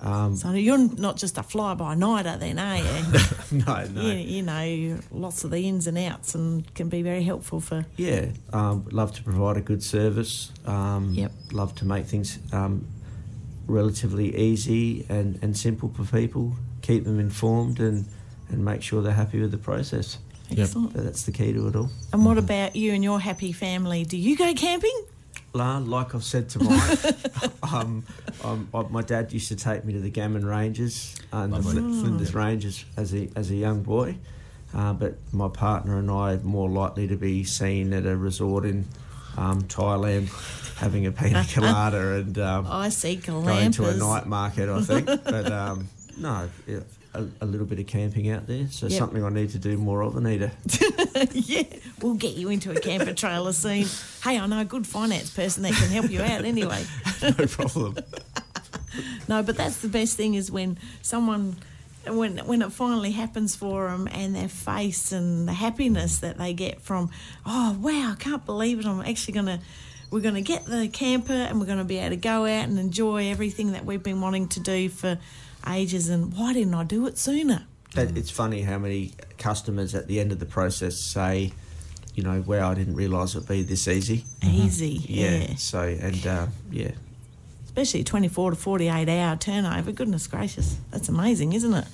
Um, 0.00 0.36
So 0.36 0.52
you're 0.52 0.78
not 0.78 1.16
just 1.16 1.38
a 1.38 1.42
fly-by-nighter, 1.42 2.36
then, 2.38 2.58
are 2.58 2.76
you? 2.78 3.18
no, 3.66 3.84
no. 3.86 4.00
you, 4.02 4.12
you 4.14 4.42
know 4.42 4.98
lots 5.10 5.44
of 5.44 5.50
the 5.50 5.68
ins 5.68 5.86
and 5.86 5.96
outs, 5.98 6.34
and 6.34 6.72
can 6.74 6.88
be 6.88 7.02
very 7.02 7.22
helpful 7.22 7.60
for. 7.60 7.86
Yeah, 7.96 8.26
um, 8.52 8.86
love 8.90 9.12
to 9.14 9.22
provide 9.22 9.56
a 9.56 9.60
good 9.60 9.82
service. 9.82 10.50
Um, 10.66 11.12
Yep. 11.14 11.32
Love 11.52 11.74
to 11.76 11.84
make 11.84 12.06
things 12.06 12.38
um, 12.52 12.86
relatively 13.66 14.36
easy 14.36 15.06
and, 15.08 15.38
and 15.42 15.56
simple 15.56 15.90
for 15.94 16.04
people. 16.04 16.52
Keep 16.82 17.04
them 17.04 17.18
informed 17.20 17.80
and, 17.80 18.06
and 18.48 18.64
make 18.64 18.82
sure 18.82 19.02
they're 19.02 19.12
happy 19.12 19.40
with 19.40 19.50
the 19.52 19.58
process. 19.58 20.18
Excellent. 20.50 20.92
So 20.94 21.00
that's 21.00 21.22
the 21.22 21.32
key 21.32 21.52
to 21.52 21.68
it 21.68 21.76
all. 21.76 21.90
And 22.12 22.24
what 22.26 22.36
about 22.38 22.76
you 22.76 22.92
and 22.92 23.02
your 23.02 23.18
happy 23.20 23.52
family? 23.52 24.04
Do 24.04 24.16
you 24.16 24.36
go 24.36 24.52
camping? 24.54 25.04
La, 25.54 25.78
like 25.78 26.16
I've 26.16 26.24
said 26.24 26.48
to 26.50 26.64
Mike, 26.64 26.98
um, 27.72 28.04
um, 28.42 28.68
uh, 28.74 28.82
my 28.90 29.02
dad 29.02 29.32
used 29.32 29.46
to 29.48 29.56
take 29.56 29.84
me 29.84 29.92
to 29.92 30.00
the 30.00 30.10
Gammon 30.10 30.44
Ranges 30.44 31.14
and 31.32 31.52
the 31.52 31.62
Fl- 31.62 31.70
Flinders 32.00 32.34
Ranges 32.34 32.84
as 32.96 33.14
a 33.14 33.28
as 33.36 33.50
a 33.50 33.54
young 33.54 33.82
boy. 33.84 34.16
Uh, 34.74 34.92
but 34.92 35.14
my 35.32 35.46
partner 35.48 35.98
and 36.00 36.10
I 36.10 36.32
are 36.32 36.38
more 36.38 36.68
likely 36.68 37.06
to 37.06 37.16
be 37.16 37.44
seen 37.44 37.92
at 37.92 38.04
a 38.04 38.16
resort 38.16 38.64
in 38.64 38.84
um, 39.36 39.62
Thailand, 39.62 40.28
having 40.78 41.06
a 41.06 41.12
pina 41.12 41.44
colada 41.52 42.14
and 42.16 42.36
um, 42.38 42.66
I 42.68 42.88
see 42.88 43.14
going 43.14 43.70
to 43.72 43.86
a 43.88 43.94
night 43.94 44.26
market. 44.26 44.68
I 44.68 44.80
think, 44.80 45.06
but 45.24 45.52
um, 45.52 45.88
no, 46.18 46.50
yeah, 46.66 46.80
a, 47.14 47.26
a 47.40 47.46
little 47.46 47.66
bit 47.66 47.78
of 47.78 47.86
camping 47.86 48.28
out 48.30 48.46
there. 48.46 48.66
So 48.70 48.86
Yep. 48.86 48.98
something 48.98 49.24
I 49.24 49.28
need 49.30 49.50
to 49.50 49.58
do 49.58 49.76
more 49.76 50.02
of, 50.02 50.16
Anita. 50.16 50.50
yeah, 51.32 51.62
we'll 52.00 52.14
get 52.14 52.34
you 52.34 52.48
into 52.50 52.70
a 52.72 52.80
camper 52.80 53.12
trailer 53.14 53.52
soon. 53.52 53.86
Hey, 54.22 54.38
I 54.38 54.46
know 54.46 54.60
a 54.60 54.64
good 54.64 54.86
finance 54.86 55.30
person 55.30 55.62
that 55.62 55.72
can 55.72 55.88
help 55.90 56.10
you 56.10 56.20
out 56.22 56.44
anyway. 56.44 56.84
no 57.22 57.32
problem. 57.46 57.96
No, 59.28 59.42
but 59.42 59.56
that's 59.56 59.78
the 59.78 59.88
best 59.88 60.16
thing 60.16 60.34
is 60.34 60.50
when 60.50 60.78
someone. 61.02 61.56
When 62.06 62.36
when 62.40 62.60
it 62.60 62.70
finally 62.70 63.12
happens 63.12 63.56
for 63.56 63.88
them 63.88 64.08
and 64.12 64.34
their 64.36 64.46
face 64.50 65.10
and 65.10 65.48
the 65.48 65.54
happiness 65.54 66.18
that 66.18 66.36
they 66.36 66.52
get 66.52 66.82
from, 66.82 67.10
oh 67.46 67.78
wow, 67.80 68.10
I 68.12 68.16
can't 68.18 68.44
believe 68.44 68.78
it! 68.78 68.84
I'm 68.84 69.00
actually 69.00 69.32
gonna, 69.32 69.60
we're 70.10 70.20
gonna 70.20 70.42
get 70.42 70.66
the 70.66 70.88
camper 70.88 71.32
and 71.32 71.58
we're 71.58 71.64
gonna 71.66 71.82
be 71.82 71.96
able 71.96 72.10
to 72.10 72.16
go 72.16 72.42
out 72.44 72.68
and 72.68 72.78
enjoy 72.78 73.30
everything 73.30 73.72
that 73.72 73.86
we've 73.86 74.02
been 74.02 74.20
wanting 74.20 74.48
to 74.48 74.60
do 74.60 74.90
for 74.90 75.16
ages. 75.68 76.08
And 76.08 76.32
why 76.36 76.52
didn't 76.52 76.74
I 76.74 76.84
do 76.84 77.06
it 77.06 77.18
sooner? 77.18 77.64
It- 77.96 78.16
It's 78.16 78.30
funny 78.30 78.62
how 78.62 78.78
many 78.78 79.12
customers 79.38 79.94
at 79.94 80.06
the 80.08 80.20
end 80.20 80.32
of 80.32 80.38
the 80.40 80.46
process 80.46 80.98
say, 80.98 81.52
you 82.14 82.22
know, 82.22 82.42
wow, 82.46 82.70
I 82.70 82.74
didn't 82.74 82.94
realise 82.96 83.34
it'd 83.34 83.48
be 83.48 83.62
this 83.62 83.88
easy. 83.88 84.24
Easy, 84.42 85.00
Yeah. 85.08 85.30
yeah. 85.48 85.54
So 85.56 85.80
and 85.80 86.26
uh, 86.26 86.46
yeah, 86.70 86.92
Especially 87.66 88.04
24 88.04 88.50
to 88.50 88.56
48 88.56 89.08
hour 89.08 89.36
turnover. 89.36 89.90
Goodness 89.90 90.26
gracious, 90.28 90.76
that's 90.92 91.08
amazing, 91.08 91.54
isn't 91.54 91.74
it? 91.74 91.86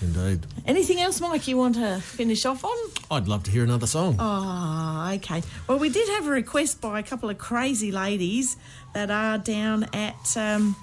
Indeed. 0.00 0.46
Anything 0.66 1.00
else, 1.00 1.20
Mike, 1.20 1.46
you 1.46 1.56
want 1.58 1.74
to 1.76 2.00
finish 2.00 2.44
off 2.46 2.64
on? 2.64 2.76
I'd 3.10 3.28
love 3.28 3.42
to 3.44 3.50
hear 3.50 3.62
another 3.62 3.86
song. 3.86 4.16
Oh, 4.18 5.10
okay. 5.16 5.42
Well, 5.68 5.78
we 5.78 5.90
did 5.90 6.08
have 6.08 6.26
a 6.26 6.30
request 6.30 6.80
by 6.80 6.98
a 6.98 7.02
couple 7.02 7.28
of 7.30 7.38
crazy 7.38 7.92
ladies 7.92 8.56
that 8.94 9.10
are 9.10 9.38
down 9.38 9.84
at 9.92 10.36
um, 10.36 10.74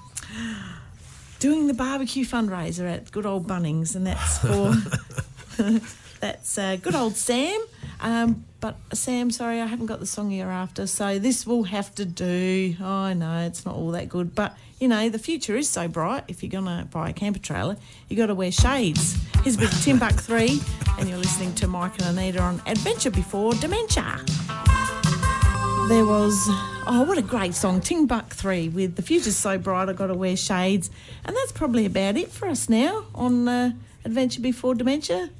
doing 1.40 1.66
the 1.66 1.74
barbecue 1.74 2.24
fundraiser 2.24 2.88
at 2.88 3.10
good 3.10 3.26
old 3.26 3.48
Bunnings, 3.48 3.96
and 3.96 4.06
that's 4.06 4.38
for 4.38 4.74
that's 6.20 6.56
uh, 6.56 6.76
good 6.76 6.94
old 6.94 7.16
Sam. 7.16 7.60
Um, 8.00 8.44
but 8.60 8.76
Sam, 8.92 9.30
sorry, 9.30 9.60
I 9.60 9.66
haven't 9.66 9.86
got 9.86 10.00
the 10.00 10.06
song 10.06 10.30
you're 10.30 10.50
after, 10.50 10.86
so 10.86 11.18
this 11.18 11.46
will 11.46 11.64
have 11.64 11.94
to 11.96 12.04
do. 12.04 12.76
Oh, 12.80 12.84
I 12.84 13.14
know 13.14 13.40
it's 13.40 13.66
not 13.66 13.74
all 13.74 13.90
that 13.92 14.08
good, 14.08 14.34
but 14.34 14.56
you 14.78 14.86
know 14.86 15.08
the 15.08 15.18
future 15.18 15.56
is 15.56 15.68
so 15.68 15.88
bright. 15.88 16.24
If 16.28 16.42
you're 16.42 16.50
gonna 16.50 16.86
buy 16.90 17.10
a 17.10 17.12
camper 17.12 17.40
trailer, 17.40 17.76
you 18.08 18.16
got 18.16 18.26
to 18.26 18.34
wear 18.34 18.52
shades. 18.52 19.16
Here's 19.42 19.56
a 19.56 19.58
bit 19.58 19.72
of 19.72 19.78
Timbuk 19.78 20.20
Three, 20.20 20.60
and 20.98 21.08
you're 21.08 21.18
listening 21.18 21.54
to 21.56 21.66
Mike 21.66 22.00
and 22.00 22.18
Anita 22.18 22.40
on 22.40 22.62
Adventure 22.66 23.10
Before 23.10 23.54
Dementia. 23.54 24.24
There 25.90 26.06
was, 26.06 26.46
oh, 26.86 27.02
what 27.02 27.18
a 27.18 27.22
great 27.22 27.52
song, 27.52 27.80
Timbuk 27.80 28.28
3 28.28 28.68
with 28.68 28.94
The 28.94 29.02
Future's 29.02 29.34
So 29.34 29.58
Bright, 29.58 29.88
i 29.88 29.92
got 29.92 30.06
to 30.06 30.14
Wear 30.14 30.36
Shades. 30.36 30.88
And 31.24 31.34
that's 31.34 31.50
probably 31.50 31.84
about 31.84 32.16
it 32.16 32.30
for 32.30 32.46
us 32.46 32.68
now 32.68 33.06
on 33.12 33.48
uh, 33.48 33.72
Adventure 34.04 34.40
Before 34.40 34.76
Dementia, 34.76 35.30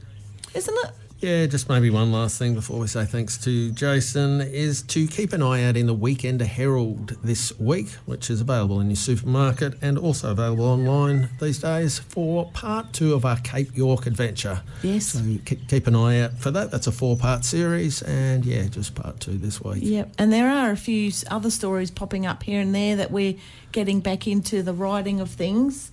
isn't 0.53 0.77
it? 0.77 0.91
Yeah, 1.21 1.45
just 1.45 1.69
maybe 1.69 1.91
one 1.91 2.13
last 2.13 2.39
thing 2.39 2.55
before 2.55 2.79
we 2.79 2.87
say 2.87 3.05
thanks 3.05 3.37
to 3.45 3.73
Jason 3.73 4.41
is 4.41 4.81
to 4.85 5.07
keep 5.07 5.35
an 5.35 5.43
eye 5.43 5.65
out 5.65 5.77
in 5.77 5.87
the 5.87 5.95
Weekender 5.95 6.47
Herald 6.47 7.19
this 7.23 7.53
week, 7.61 7.91
which 8.07 8.31
is 8.31 8.41
available 8.41 8.81
in 8.81 8.89
your 8.89 8.97
supermarket 8.97 9.75
and 9.83 9.99
also 9.99 10.31
available 10.31 10.65
online 10.65 11.29
these 11.39 11.59
days 11.59 11.99
for 11.99 12.51
part 12.53 12.95
two 12.95 13.13
of 13.13 13.27
our 13.27 13.37
Cape 13.41 13.77
York 13.77 14.07
adventure. 14.07 14.63
Yes. 14.83 15.09
So 15.09 15.21
keep, 15.45 15.69
keep 15.69 15.87
an 15.87 15.95
eye 15.95 16.21
out 16.23 16.39
for 16.39 16.51
that. 16.53 16.71
That's 16.71 16.87
a 16.87 16.93
four 16.93 17.19
part 17.19 17.45
series, 17.45 18.01
and 18.01 18.47
yeah, 18.47 18.69
just 18.69 18.95
part 18.95 19.21
two 19.21 19.37
this 19.37 19.61
week. 19.61 19.83
Yep. 19.83 20.15
And 20.17 20.33
there 20.33 20.49
are 20.49 20.71
a 20.71 20.77
few 20.77 21.13
other 21.31 21.51
stories 21.51 21.91
popping 21.91 22.25
up 22.25 22.43
here 22.45 22.63
and 22.63 22.75
there 22.75 22.97
that 22.97 23.11
we're 23.11 23.37
getting 23.73 24.01
back 24.01 24.27
into 24.27 24.63
the 24.63 24.73
writing 24.73 25.21
of 25.21 25.29
things. 25.29 25.93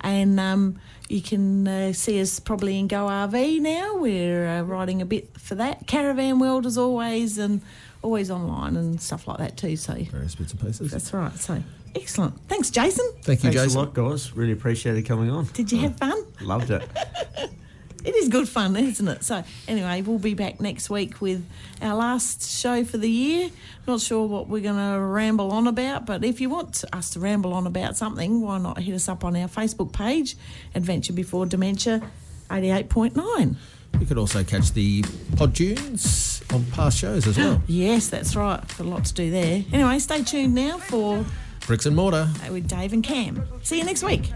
And 0.00 0.38
um, 0.38 0.78
you 1.08 1.20
can 1.22 1.66
uh, 1.66 1.92
see 1.92 2.20
us 2.20 2.38
probably 2.40 2.78
in 2.78 2.86
Go 2.88 3.06
RV 3.06 3.60
now. 3.60 3.96
We're 3.96 4.46
uh, 4.46 4.62
writing 4.62 5.02
a 5.02 5.06
bit 5.06 5.28
for 5.38 5.54
that. 5.56 5.86
Caravan 5.86 6.38
World 6.38 6.66
as 6.66 6.78
always, 6.78 7.38
and 7.38 7.60
always 8.02 8.30
online 8.30 8.76
and 8.76 9.00
stuff 9.00 9.26
like 9.26 9.38
that 9.38 9.56
too. 9.56 9.76
So 9.76 9.94
Various 9.94 10.34
bits 10.34 10.52
and 10.52 10.60
pieces. 10.60 10.90
that's 10.92 11.12
right. 11.12 11.34
So 11.36 11.62
excellent. 11.96 12.38
Thanks, 12.48 12.70
Jason. 12.70 13.06
Thank 13.22 13.42
you, 13.42 13.50
thanks 13.50 13.64
Jason. 13.64 13.80
a 13.80 13.84
lot, 13.84 13.94
guys. 13.94 14.34
Really 14.36 14.52
appreciated 14.52 15.04
coming 15.06 15.30
on. 15.30 15.46
Did 15.52 15.72
you 15.72 15.78
have 15.80 15.96
fun? 15.96 16.24
Loved 16.40 16.70
it. 16.70 16.82
It 18.08 18.14
is 18.16 18.28
good 18.30 18.48
fun, 18.48 18.74
isn't 18.74 19.06
it? 19.06 19.22
So, 19.22 19.44
anyway, 19.68 20.00
we'll 20.00 20.18
be 20.18 20.32
back 20.32 20.60
next 20.62 20.88
week 20.88 21.20
with 21.20 21.44
our 21.82 21.94
last 21.94 22.48
show 22.50 22.82
for 22.82 22.96
the 22.96 23.10
year. 23.10 23.50
Not 23.86 24.00
sure 24.00 24.26
what 24.26 24.48
we're 24.48 24.62
going 24.62 24.76
to 24.94 24.98
ramble 24.98 25.52
on 25.52 25.66
about, 25.66 26.06
but 26.06 26.24
if 26.24 26.40
you 26.40 26.48
want 26.48 26.84
us 26.94 27.10
to 27.10 27.20
ramble 27.20 27.52
on 27.52 27.66
about 27.66 27.98
something, 27.98 28.40
why 28.40 28.56
not 28.56 28.78
hit 28.78 28.94
us 28.94 29.10
up 29.10 29.24
on 29.24 29.36
our 29.36 29.46
Facebook 29.46 29.92
page, 29.92 30.36
Adventure 30.74 31.12
Before 31.12 31.44
Dementia 31.44 32.00
88.9. 32.48 33.56
You 34.00 34.06
could 34.06 34.16
also 34.16 34.42
catch 34.42 34.72
the 34.72 35.04
pod 35.36 35.54
tunes 35.54 36.42
on 36.50 36.64
past 36.66 36.96
shows 36.98 37.26
as 37.26 37.36
well. 37.36 37.62
Yes, 37.66 38.08
that's 38.08 38.34
right. 38.34 38.60
Got 38.68 38.80
a 38.80 38.84
lot 38.84 39.04
to 39.04 39.12
do 39.12 39.30
there. 39.30 39.64
Anyway, 39.70 39.98
stay 39.98 40.22
tuned 40.24 40.54
now 40.54 40.78
for 40.78 41.26
Bricks 41.66 41.84
and 41.84 41.94
mortar. 41.94 42.28
with 42.50 42.66
Dave 42.68 42.94
and 42.94 43.04
Cam. 43.04 43.46
See 43.62 43.76
you 43.78 43.84
next 43.84 44.02
week. 44.02 44.32